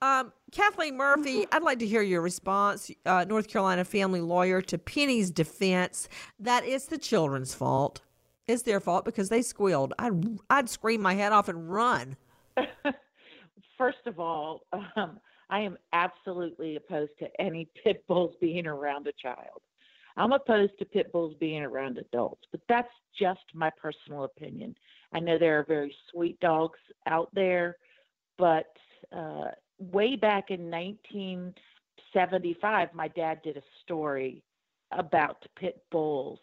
Um, 0.02 0.32
Kathleen 0.50 0.96
Murphy, 0.96 1.46
I'd 1.52 1.62
like 1.62 1.78
to 1.78 1.86
hear 1.86 2.02
your 2.02 2.20
response, 2.20 2.90
uh, 3.06 3.24
North 3.28 3.48
Carolina 3.48 3.84
family 3.84 4.20
lawyer, 4.20 4.60
to 4.62 4.76
Penny's 4.76 5.30
defense 5.30 6.08
that 6.40 6.64
it's 6.64 6.86
the 6.86 6.98
children's 6.98 7.54
fault. 7.54 8.00
It's 8.52 8.62
their 8.62 8.80
fault 8.80 9.06
because 9.06 9.30
they 9.30 9.40
squealed. 9.40 9.94
I'd, 9.98 10.38
I'd 10.50 10.68
scream 10.68 11.00
my 11.00 11.14
head 11.14 11.32
off 11.32 11.48
and 11.48 11.72
run. 11.72 12.18
First 13.78 14.04
of 14.04 14.20
all, 14.20 14.66
um, 14.94 15.18
I 15.48 15.60
am 15.60 15.78
absolutely 15.94 16.76
opposed 16.76 17.12
to 17.20 17.28
any 17.40 17.70
pit 17.82 18.04
bulls 18.06 18.34
being 18.42 18.66
around 18.66 19.06
a 19.06 19.12
child. 19.12 19.62
I'm 20.18 20.32
opposed 20.32 20.78
to 20.80 20.84
pit 20.84 21.10
bulls 21.12 21.34
being 21.40 21.62
around 21.62 21.96
adults, 21.96 22.42
but 22.50 22.60
that's 22.68 22.92
just 23.18 23.40
my 23.54 23.70
personal 23.80 24.24
opinion. 24.24 24.76
I 25.14 25.20
know 25.20 25.38
there 25.38 25.58
are 25.58 25.64
very 25.64 25.96
sweet 26.12 26.38
dogs 26.40 26.78
out 27.06 27.30
there, 27.32 27.78
but 28.36 28.66
uh, 29.16 29.52
way 29.78 30.14
back 30.14 30.50
in 30.50 30.70
1975, 30.70 32.88
my 32.92 33.08
dad 33.08 33.40
did 33.42 33.56
a 33.56 33.62
story 33.82 34.42
about 34.90 35.42
pit 35.58 35.82
bulls, 35.90 36.38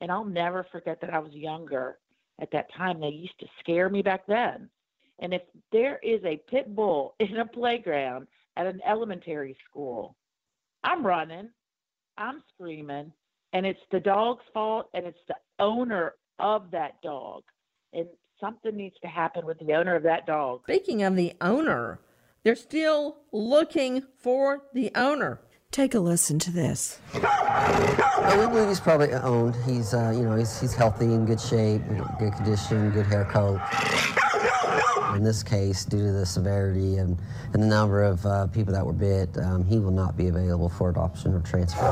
and 0.00 0.10
I'll 0.10 0.24
never 0.24 0.66
forget 0.70 1.00
that 1.00 1.12
I 1.12 1.18
was 1.18 1.32
younger 1.32 1.98
at 2.40 2.50
that 2.52 2.72
time. 2.76 3.00
They 3.00 3.08
used 3.08 3.38
to 3.40 3.46
scare 3.60 3.88
me 3.88 4.02
back 4.02 4.26
then. 4.26 4.68
And 5.18 5.32
if 5.32 5.42
there 5.72 5.98
is 6.02 6.20
a 6.24 6.40
pit 6.50 6.74
bull 6.74 7.14
in 7.20 7.38
a 7.38 7.46
playground 7.46 8.26
at 8.56 8.66
an 8.66 8.80
elementary 8.86 9.56
school, 9.68 10.16
I'm 10.84 11.04
running, 11.04 11.50
I'm 12.18 12.42
screaming, 12.54 13.12
and 13.52 13.66
it's 13.66 13.80
the 13.90 14.00
dog's 14.00 14.44
fault 14.52 14.88
and 14.94 15.06
it's 15.06 15.18
the 15.28 15.36
owner 15.58 16.14
of 16.38 16.70
that 16.70 17.00
dog. 17.02 17.42
And 17.92 18.06
something 18.40 18.76
needs 18.76 18.96
to 19.02 19.08
happen 19.08 19.46
with 19.46 19.58
the 19.58 19.72
owner 19.72 19.96
of 19.96 20.02
that 20.02 20.26
dog. 20.26 20.60
Speaking 20.64 21.02
of 21.02 21.16
the 21.16 21.32
owner, 21.40 21.98
they're 22.44 22.54
still 22.54 23.18
looking 23.32 24.02
for 24.18 24.64
the 24.74 24.92
owner. 24.94 25.40
Take 25.76 25.94
a 25.94 26.00
listen 26.00 26.38
to 26.38 26.50
this. 26.50 26.98
Yeah, 27.12 28.40
we 28.40 28.46
believe 28.46 28.68
he's 28.68 28.80
probably 28.80 29.12
owned. 29.12 29.54
He's, 29.66 29.92
uh, 29.92 30.10
you 30.16 30.22
know, 30.22 30.34
he's, 30.34 30.58
he's 30.58 30.72
healthy, 30.72 31.04
in 31.04 31.26
good 31.26 31.38
shape, 31.38 31.82
you 31.90 31.98
know, 31.98 32.08
good 32.18 32.32
condition, 32.32 32.92
good 32.92 33.04
hair 33.04 33.26
coat. 33.26 33.60
In 35.14 35.22
this 35.22 35.42
case, 35.42 35.84
due 35.84 35.98
to 35.98 36.12
the 36.12 36.24
severity 36.24 36.96
and, 36.96 37.18
and 37.52 37.62
the 37.62 37.66
number 37.66 38.02
of 38.02 38.24
uh, 38.24 38.46
people 38.46 38.72
that 38.72 38.86
were 38.86 38.94
bit, 38.94 39.36
um, 39.36 39.66
he 39.66 39.78
will 39.78 39.90
not 39.90 40.16
be 40.16 40.28
available 40.28 40.70
for 40.70 40.88
adoption 40.88 41.34
or 41.34 41.40
transfer. 41.40 41.84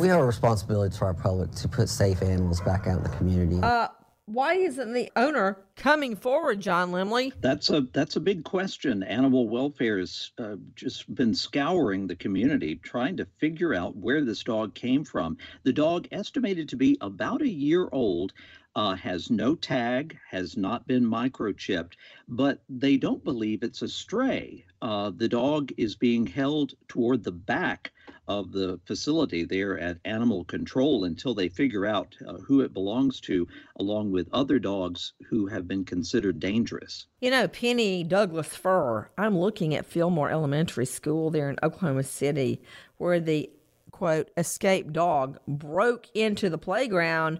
We 0.00 0.06
have 0.06 0.20
a 0.20 0.24
responsibility 0.24 0.96
to 0.96 1.06
our 1.06 1.14
public 1.14 1.50
to 1.50 1.66
put 1.66 1.88
safe 1.88 2.22
animals 2.22 2.60
back 2.60 2.86
out 2.86 2.98
in 2.98 3.02
the 3.02 3.16
community. 3.16 3.58
Uh, 3.60 3.88
why 4.26 4.54
isn't 4.54 4.92
the 4.94 5.10
owner 5.16 5.58
coming 5.76 6.16
forward, 6.16 6.60
John 6.60 6.90
Lemley? 6.90 7.32
That's 7.40 7.70
a 7.70 7.82
that's 7.92 8.16
a 8.16 8.20
big 8.20 8.42
question. 8.44 9.02
Animal 9.02 9.48
welfare 9.48 9.98
has 9.98 10.32
uh, 10.38 10.56
just 10.74 11.14
been 11.14 11.34
scouring 11.34 12.06
the 12.06 12.16
community 12.16 12.76
trying 12.76 13.16
to 13.18 13.26
figure 13.38 13.74
out 13.74 13.96
where 13.96 14.24
this 14.24 14.42
dog 14.42 14.74
came 14.74 15.04
from. 15.04 15.36
The 15.62 15.72
dog, 15.72 16.08
estimated 16.10 16.68
to 16.70 16.76
be 16.76 16.96
about 17.00 17.42
a 17.42 17.48
year 17.48 17.88
old, 17.92 18.32
uh, 18.74 18.96
has 18.96 19.30
no 19.30 19.54
tag, 19.54 20.18
has 20.30 20.56
not 20.56 20.86
been 20.86 21.04
microchipped, 21.04 21.92
but 22.26 22.62
they 22.68 22.96
don't 22.96 23.22
believe 23.22 23.62
it's 23.62 23.82
a 23.82 23.88
stray. 23.88 24.64
Uh, 24.82 25.12
the 25.14 25.28
dog 25.28 25.70
is 25.76 25.96
being 25.96 26.26
held 26.26 26.72
toward 26.88 27.22
the 27.22 27.32
back 27.32 27.92
of 28.28 28.52
the 28.52 28.80
facility 28.86 29.44
there 29.44 29.78
at 29.78 29.98
Animal 30.04 30.44
Control 30.44 31.04
until 31.04 31.34
they 31.34 31.48
figure 31.48 31.86
out 31.86 32.14
uh, 32.26 32.34
who 32.34 32.60
it 32.60 32.72
belongs 32.72 33.20
to, 33.20 33.46
along 33.76 34.12
with 34.12 34.28
other 34.32 34.58
dogs 34.58 35.12
who 35.28 35.46
have 35.46 35.68
been 35.68 35.84
considered 35.84 36.40
dangerous. 36.40 37.06
You 37.20 37.30
know, 37.30 37.48
Penny 37.48 38.04
Douglass 38.04 38.54
Furr, 38.54 39.10
I'm 39.18 39.38
looking 39.38 39.74
at 39.74 39.86
Fillmore 39.86 40.30
Elementary 40.30 40.86
School 40.86 41.30
there 41.30 41.50
in 41.50 41.58
Oklahoma 41.62 42.02
City, 42.02 42.62
where 42.98 43.20
the 43.20 43.50
quote, 43.94 44.28
escaped 44.36 44.92
dog 44.92 45.38
broke 45.46 46.08
into 46.14 46.50
the 46.50 46.58
playground. 46.58 47.38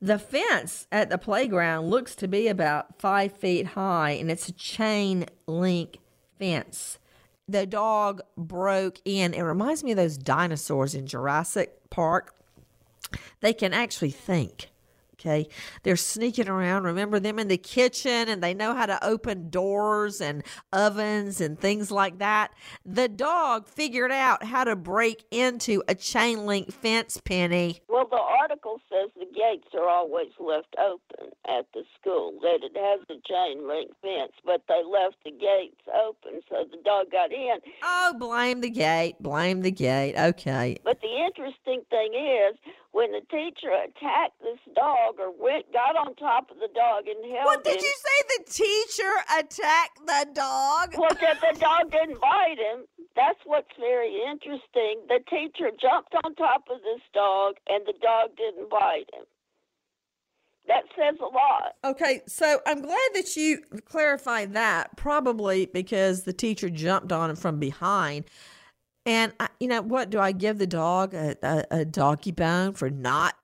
The 0.00 0.18
fence 0.18 0.88
at 0.90 1.10
the 1.10 1.16
playground 1.16 1.90
looks 1.90 2.16
to 2.16 2.26
be 2.26 2.48
about 2.48 3.00
five 3.00 3.32
feet 3.36 3.68
high, 3.68 4.10
and 4.10 4.28
it's 4.28 4.48
a 4.48 4.52
chain 4.52 5.26
link 5.46 5.98
fence. 6.40 6.98
The 7.48 7.66
dog 7.66 8.20
broke 8.36 9.00
in. 9.04 9.34
It 9.34 9.42
reminds 9.42 9.82
me 9.84 9.92
of 9.92 9.96
those 9.96 10.16
dinosaurs 10.16 10.94
in 10.94 11.06
Jurassic 11.06 11.90
Park. 11.90 12.34
They 13.40 13.52
can 13.52 13.72
actually 13.72 14.10
think. 14.10 14.68
Okay. 15.14 15.46
They're 15.84 15.94
sneaking 15.94 16.48
around. 16.48 16.82
Remember 16.82 17.20
them 17.20 17.38
in 17.38 17.46
the 17.46 17.56
kitchen 17.56 18.28
and 18.28 18.42
they 18.42 18.54
know 18.54 18.74
how 18.74 18.86
to 18.86 19.04
open 19.04 19.50
doors 19.50 20.20
and 20.20 20.42
ovens 20.72 21.40
and 21.40 21.56
things 21.56 21.92
like 21.92 22.18
that. 22.18 22.52
The 22.84 23.08
dog 23.08 23.68
figured 23.68 24.10
out 24.10 24.42
how 24.42 24.64
to 24.64 24.74
break 24.74 25.24
into 25.30 25.80
a 25.86 25.94
chain 25.94 26.44
link 26.44 26.72
fence, 26.72 27.20
Penny. 27.24 27.82
Well, 27.88 28.08
the 28.10 28.16
article 28.16 28.80
says 28.90 29.10
gates 29.34 29.68
are 29.74 29.88
always 29.88 30.28
left 30.38 30.74
open 30.78 31.30
at 31.48 31.66
the 31.74 31.82
school, 31.98 32.38
that 32.42 32.60
it 32.62 32.76
has 32.76 33.00
a 33.08 33.20
chain 33.26 33.66
link 33.66 33.90
fence, 34.00 34.32
but 34.44 34.62
they 34.68 34.82
left 34.84 35.16
the 35.24 35.30
gates 35.30 35.80
open 35.88 36.40
so 36.48 36.64
the 36.70 36.82
dog 36.84 37.10
got 37.10 37.32
in. 37.32 37.58
Oh, 37.82 38.14
blame 38.18 38.60
the 38.60 38.70
gate. 38.70 39.16
Blame 39.20 39.62
the 39.62 39.70
gate. 39.70 40.14
Okay. 40.16 40.78
But 40.84 41.00
the 41.00 41.24
interesting 41.26 41.82
thing 41.90 42.14
is, 42.14 42.58
when 42.92 43.10
the 43.12 43.22
teacher 43.30 43.72
attacked 43.72 44.38
this 44.40 44.60
dog 44.76 45.16
or 45.18 45.32
went, 45.32 45.72
got 45.72 45.96
on 45.96 46.14
top 46.16 46.50
of 46.50 46.58
the 46.58 46.68
dog 46.74 47.08
and 47.08 47.24
held 47.24 47.46
What 47.46 47.64
did 47.64 47.76
him, 47.76 47.84
you 47.84 47.94
say? 47.96 48.18
The 48.36 48.52
teacher 48.52 49.12
attacked 49.38 50.06
the 50.06 50.26
dog? 50.34 50.94
Well, 50.96 51.16
that 51.20 51.40
the 51.40 51.58
dog 51.60 51.90
didn't 51.90 52.20
bite 52.20 52.60
him. 52.60 52.84
That's 53.16 53.40
what's 53.44 53.72
very 53.80 54.20
interesting. 54.30 55.00
The 55.08 55.20
teacher 55.28 55.70
jumped 55.80 56.14
on 56.22 56.34
top 56.34 56.64
of 56.70 56.80
this 56.82 57.00
dog, 57.14 57.54
and 57.68 57.84
the 57.86 57.94
dog 58.00 58.36
didn't 58.36 58.70
bite 58.70 59.08
him. 59.12 59.24
That 60.68 60.84
says 60.96 61.18
a 61.20 61.24
lot. 61.24 61.74
Okay, 61.84 62.20
so 62.28 62.60
I'm 62.66 62.82
glad 62.82 63.08
that 63.14 63.34
you 63.36 63.62
clarified 63.84 64.52
that. 64.52 64.96
Probably 64.96 65.66
because 65.66 66.22
the 66.22 66.32
teacher 66.32 66.70
jumped 66.70 67.10
on 67.10 67.30
him 67.30 67.36
from 67.36 67.58
behind. 67.58 68.26
And 69.04 69.32
I, 69.40 69.48
you 69.58 69.68
know 69.68 69.82
what? 69.82 70.10
Do 70.10 70.20
I 70.20 70.32
give 70.32 70.58
the 70.58 70.66
dog 70.66 71.14
a, 71.14 71.36
a, 71.42 71.80
a 71.80 72.32
bone 72.32 72.74
for 72.74 72.88
not, 72.88 73.34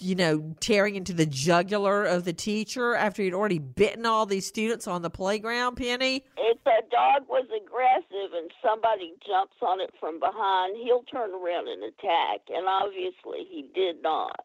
you 0.00 0.14
know, 0.14 0.54
tearing 0.60 0.96
into 0.96 1.12
the 1.12 1.26
jugular 1.26 2.04
of 2.04 2.24
the 2.24 2.32
teacher 2.32 2.94
after 2.94 3.22
he'd 3.22 3.34
already 3.34 3.58
bitten 3.58 4.06
all 4.06 4.24
these 4.24 4.46
students 4.46 4.86
on 4.86 5.02
the 5.02 5.10
playground, 5.10 5.76
Penny? 5.76 6.24
If 6.36 6.64
the 6.64 6.82
dog 6.90 7.28
was 7.28 7.46
aggressive 7.54 8.32
and 8.34 8.50
somebody 8.62 9.14
jumps 9.26 9.56
on 9.60 9.80
it 9.80 9.92
from 10.00 10.20
behind, 10.20 10.76
he'll 10.82 11.02
turn 11.02 11.30
around 11.32 11.68
and 11.68 11.82
attack, 11.84 12.40
and 12.48 12.66
obviously 12.66 13.46
he 13.50 13.68
did 13.74 14.02
not. 14.02 14.40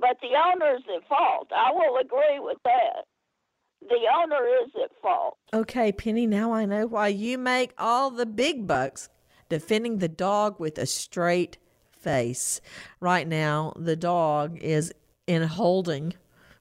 But 0.00 0.18
the 0.22 0.30
owner's 0.30 0.82
at 0.94 1.08
fault. 1.08 1.48
I 1.50 1.72
will 1.72 1.98
agree 1.98 2.38
with 2.38 2.58
that. 2.64 3.06
The 3.80 4.00
owner 4.22 4.46
is 4.64 4.70
at 4.82 4.90
fault. 5.00 5.36
Okay, 5.54 5.92
Penny, 5.92 6.26
now 6.26 6.52
I 6.52 6.64
know 6.64 6.86
why 6.86 7.08
you 7.08 7.38
make 7.38 7.72
all 7.78 8.10
the 8.10 8.26
big 8.26 8.66
bucks 8.66 9.08
defending 9.48 9.98
the 9.98 10.08
dog 10.08 10.58
with 10.58 10.78
a 10.78 10.86
straight 10.86 11.58
face. 11.90 12.60
Right 13.00 13.26
now, 13.26 13.72
the 13.76 13.96
dog 13.96 14.58
is 14.58 14.92
in 15.26 15.42
holding, 15.42 16.14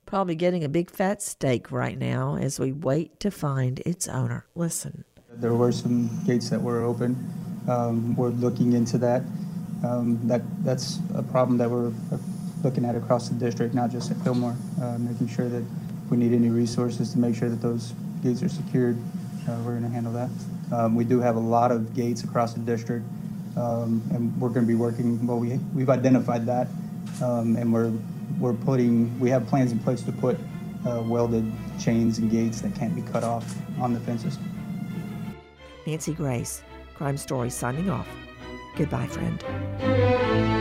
probably 0.05 0.35
getting 0.35 0.63
a 0.63 0.69
big 0.69 0.89
fat 0.89 1.21
steak 1.21 1.71
right 1.71 1.97
now 1.97 2.37
as 2.37 2.59
we 2.59 2.71
wait 2.71 3.19
to 3.21 3.31
find 3.31 3.79
its 3.85 4.07
owner. 4.07 4.45
Listen. 4.55 5.03
There 5.33 5.53
were 5.53 5.71
some 5.71 6.09
gates 6.25 6.49
that 6.49 6.61
were 6.61 6.83
open. 6.83 7.15
Um, 7.67 8.15
we're 8.15 8.29
looking 8.29 8.73
into 8.73 8.97
that. 8.99 9.23
Um, 9.85 10.19
that 10.23 10.41
that's 10.63 10.99
a 11.13 11.21
problem 11.21 11.57
that 11.59 11.69
we're 11.69 11.89
uh, 12.11 12.17
looking 12.63 12.85
at 12.85 12.95
across 12.95 13.29
the 13.29 13.35
district, 13.35 13.75
not 13.75 13.91
just 13.91 14.09
at 14.09 14.17
Fillmore. 14.17 14.55
Uh, 14.81 14.97
making 14.97 15.27
sure 15.27 15.49
that 15.49 15.63
if 16.07 16.11
we 16.11 16.15
need 16.15 16.33
any 16.33 16.49
resources 16.49 17.11
to 17.11 17.19
make 17.19 17.35
sure 17.35 17.49
that 17.49 17.61
those 17.61 17.93
gates 18.23 18.41
are 18.41 18.47
secured, 18.47 18.97
uh, 19.45 19.57
we're 19.65 19.71
going 19.71 19.83
to 19.83 19.89
handle 19.89 20.13
that. 20.13 20.29
Um, 20.71 20.95
we 20.95 21.03
do 21.03 21.19
have 21.19 21.35
a 21.35 21.39
lot 21.39 21.69
of 21.69 21.93
gates 21.93 22.23
across 22.23 22.53
the 22.53 22.61
district, 22.61 23.05
um, 23.57 24.01
and 24.13 24.33
we're 24.39 24.47
going 24.47 24.65
to 24.65 24.67
be 24.67 24.75
working. 24.75 25.27
Well, 25.27 25.37
we 25.37 25.59
we've 25.75 25.89
identified 25.89 26.45
that, 26.45 26.67
um, 27.21 27.57
and 27.57 27.73
we're 27.73 27.91
we're 28.39 28.53
putting 28.53 29.19
we 29.19 29.29
have 29.31 29.47
plans 29.47 29.73
in 29.73 29.79
place 29.79 30.01
to 30.03 30.13
put 30.13 30.37
uh, 30.87 31.03
welded 31.05 31.51
chains 31.77 32.19
and 32.19 32.31
gates 32.31 32.61
that 32.61 32.73
can't 32.73 32.95
be 32.95 33.01
cut 33.01 33.25
off 33.25 33.53
on 33.77 33.93
the 33.93 33.99
fences. 33.99 34.39
Nancy 35.85 36.13
Grace, 36.13 36.61
Crime 36.95 37.17
Story 37.17 37.49
signing 37.49 37.89
off. 37.89 38.07
Goodbye, 38.77 39.07
friend. 39.07 40.56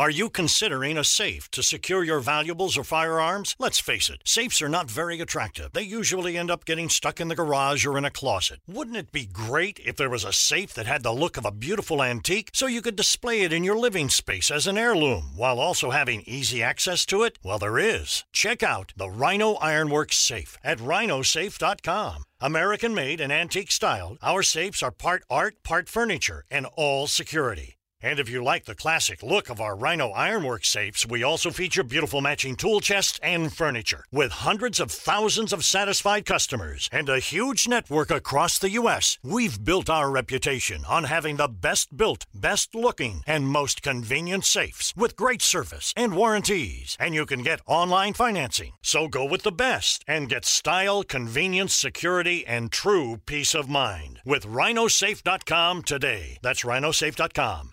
Are 0.00 0.08
you 0.08 0.30
considering 0.30 0.96
a 0.96 1.04
safe 1.04 1.50
to 1.50 1.62
secure 1.62 2.02
your 2.02 2.20
valuables 2.20 2.78
or 2.78 2.84
firearms? 2.84 3.54
Let's 3.58 3.78
face 3.78 4.08
it, 4.08 4.22
safes 4.24 4.62
are 4.62 4.68
not 4.70 4.90
very 4.90 5.20
attractive. 5.20 5.74
They 5.74 5.82
usually 5.82 6.38
end 6.38 6.50
up 6.50 6.64
getting 6.64 6.88
stuck 6.88 7.20
in 7.20 7.28
the 7.28 7.34
garage 7.34 7.84
or 7.84 7.98
in 7.98 8.06
a 8.06 8.10
closet. 8.10 8.60
Wouldn't 8.66 8.96
it 8.96 9.12
be 9.12 9.26
great 9.26 9.78
if 9.84 9.96
there 9.96 10.08
was 10.08 10.24
a 10.24 10.32
safe 10.32 10.72
that 10.72 10.86
had 10.86 11.02
the 11.02 11.12
look 11.12 11.36
of 11.36 11.44
a 11.44 11.50
beautiful 11.50 12.02
antique 12.02 12.48
so 12.54 12.66
you 12.66 12.80
could 12.80 12.96
display 12.96 13.42
it 13.42 13.52
in 13.52 13.62
your 13.62 13.76
living 13.76 14.08
space 14.08 14.50
as 14.50 14.66
an 14.66 14.78
heirloom 14.78 15.36
while 15.36 15.60
also 15.60 15.90
having 15.90 16.22
easy 16.22 16.62
access 16.62 17.04
to 17.04 17.22
it? 17.22 17.38
Well, 17.44 17.58
there 17.58 17.78
is. 17.78 18.24
Check 18.32 18.62
out 18.62 18.94
the 18.96 19.10
Rhino 19.10 19.56
Ironworks 19.56 20.16
safe 20.16 20.56
at 20.64 20.78
rhinosafe.com. 20.78 22.24
American 22.40 22.94
made 22.94 23.20
and 23.20 23.30
antique 23.30 23.70
style, 23.70 24.16
our 24.22 24.42
safes 24.42 24.82
are 24.82 24.92
part 24.92 25.24
art, 25.28 25.62
part 25.62 25.90
furniture, 25.90 26.46
and 26.50 26.66
all 26.74 27.06
security. 27.06 27.76
And 28.02 28.18
if 28.18 28.30
you 28.30 28.42
like 28.42 28.64
the 28.64 28.74
classic 28.74 29.22
look 29.22 29.50
of 29.50 29.60
our 29.60 29.76
Rhino 29.76 30.08
Ironwork 30.08 30.64
safes, 30.64 31.06
we 31.06 31.22
also 31.22 31.50
feature 31.50 31.82
beautiful 31.82 32.22
matching 32.22 32.56
tool 32.56 32.80
chests 32.80 33.20
and 33.22 33.52
furniture. 33.52 34.04
With 34.10 34.32
hundreds 34.32 34.80
of 34.80 34.90
thousands 34.90 35.52
of 35.52 35.66
satisfied 35.66 36.24
customers 36.24 36.88
and 36.92 37.10
a 37.10 37.18
huge 37.18 37.68
network 37.68 38.10
across 38.10 38.58
the 38.58 38.70
U.S., 38.70 39.18
we've 39.22 39.62
built 39.62 39.90
our 39.90 40.10
reputation 40.10 40.82
on 40.88 41.04
having 41.04 41.36
the 41.36 41.48
best 41.48 41.94
built, 41.94 42.24
best 42.34 42.74
looking, 42.74 43.22
and 43.26 43.46
most 43.46 43.82
convenient 43.82 44.46
safes 44.46 44.94
with 44.96 45.14
great 45.14 45.42
service 45.42 45.92
and 45.94 46.16
warranties. 46.16 46.96
And 46.98 47.14
you 47.14 47.26
can 47.26 47.42
get 47.42 47.60
online 47.66 48.14
financing. 48.14 48.72
So 48.80 49.08
go 49.08 49.26
with 49.26 49.42
the 49.42 49.52
best 49.52 50.04
and 50.08 50.30
get 50.30 50.46
style, 50.46 51.02
convenience, 51.02 51.74
security, 51.74 52.46
and 52.46 52.72
true 52.72 53.18
peace 53.26 53.54
of 53.54 53.68
mind 53.68 54.20
with 54.24 54.46
rhinosafe.com 54.46 55.82
today. 55.82 56.38
That's 56.40 56.62
rhinosafe.com 56.62 57.72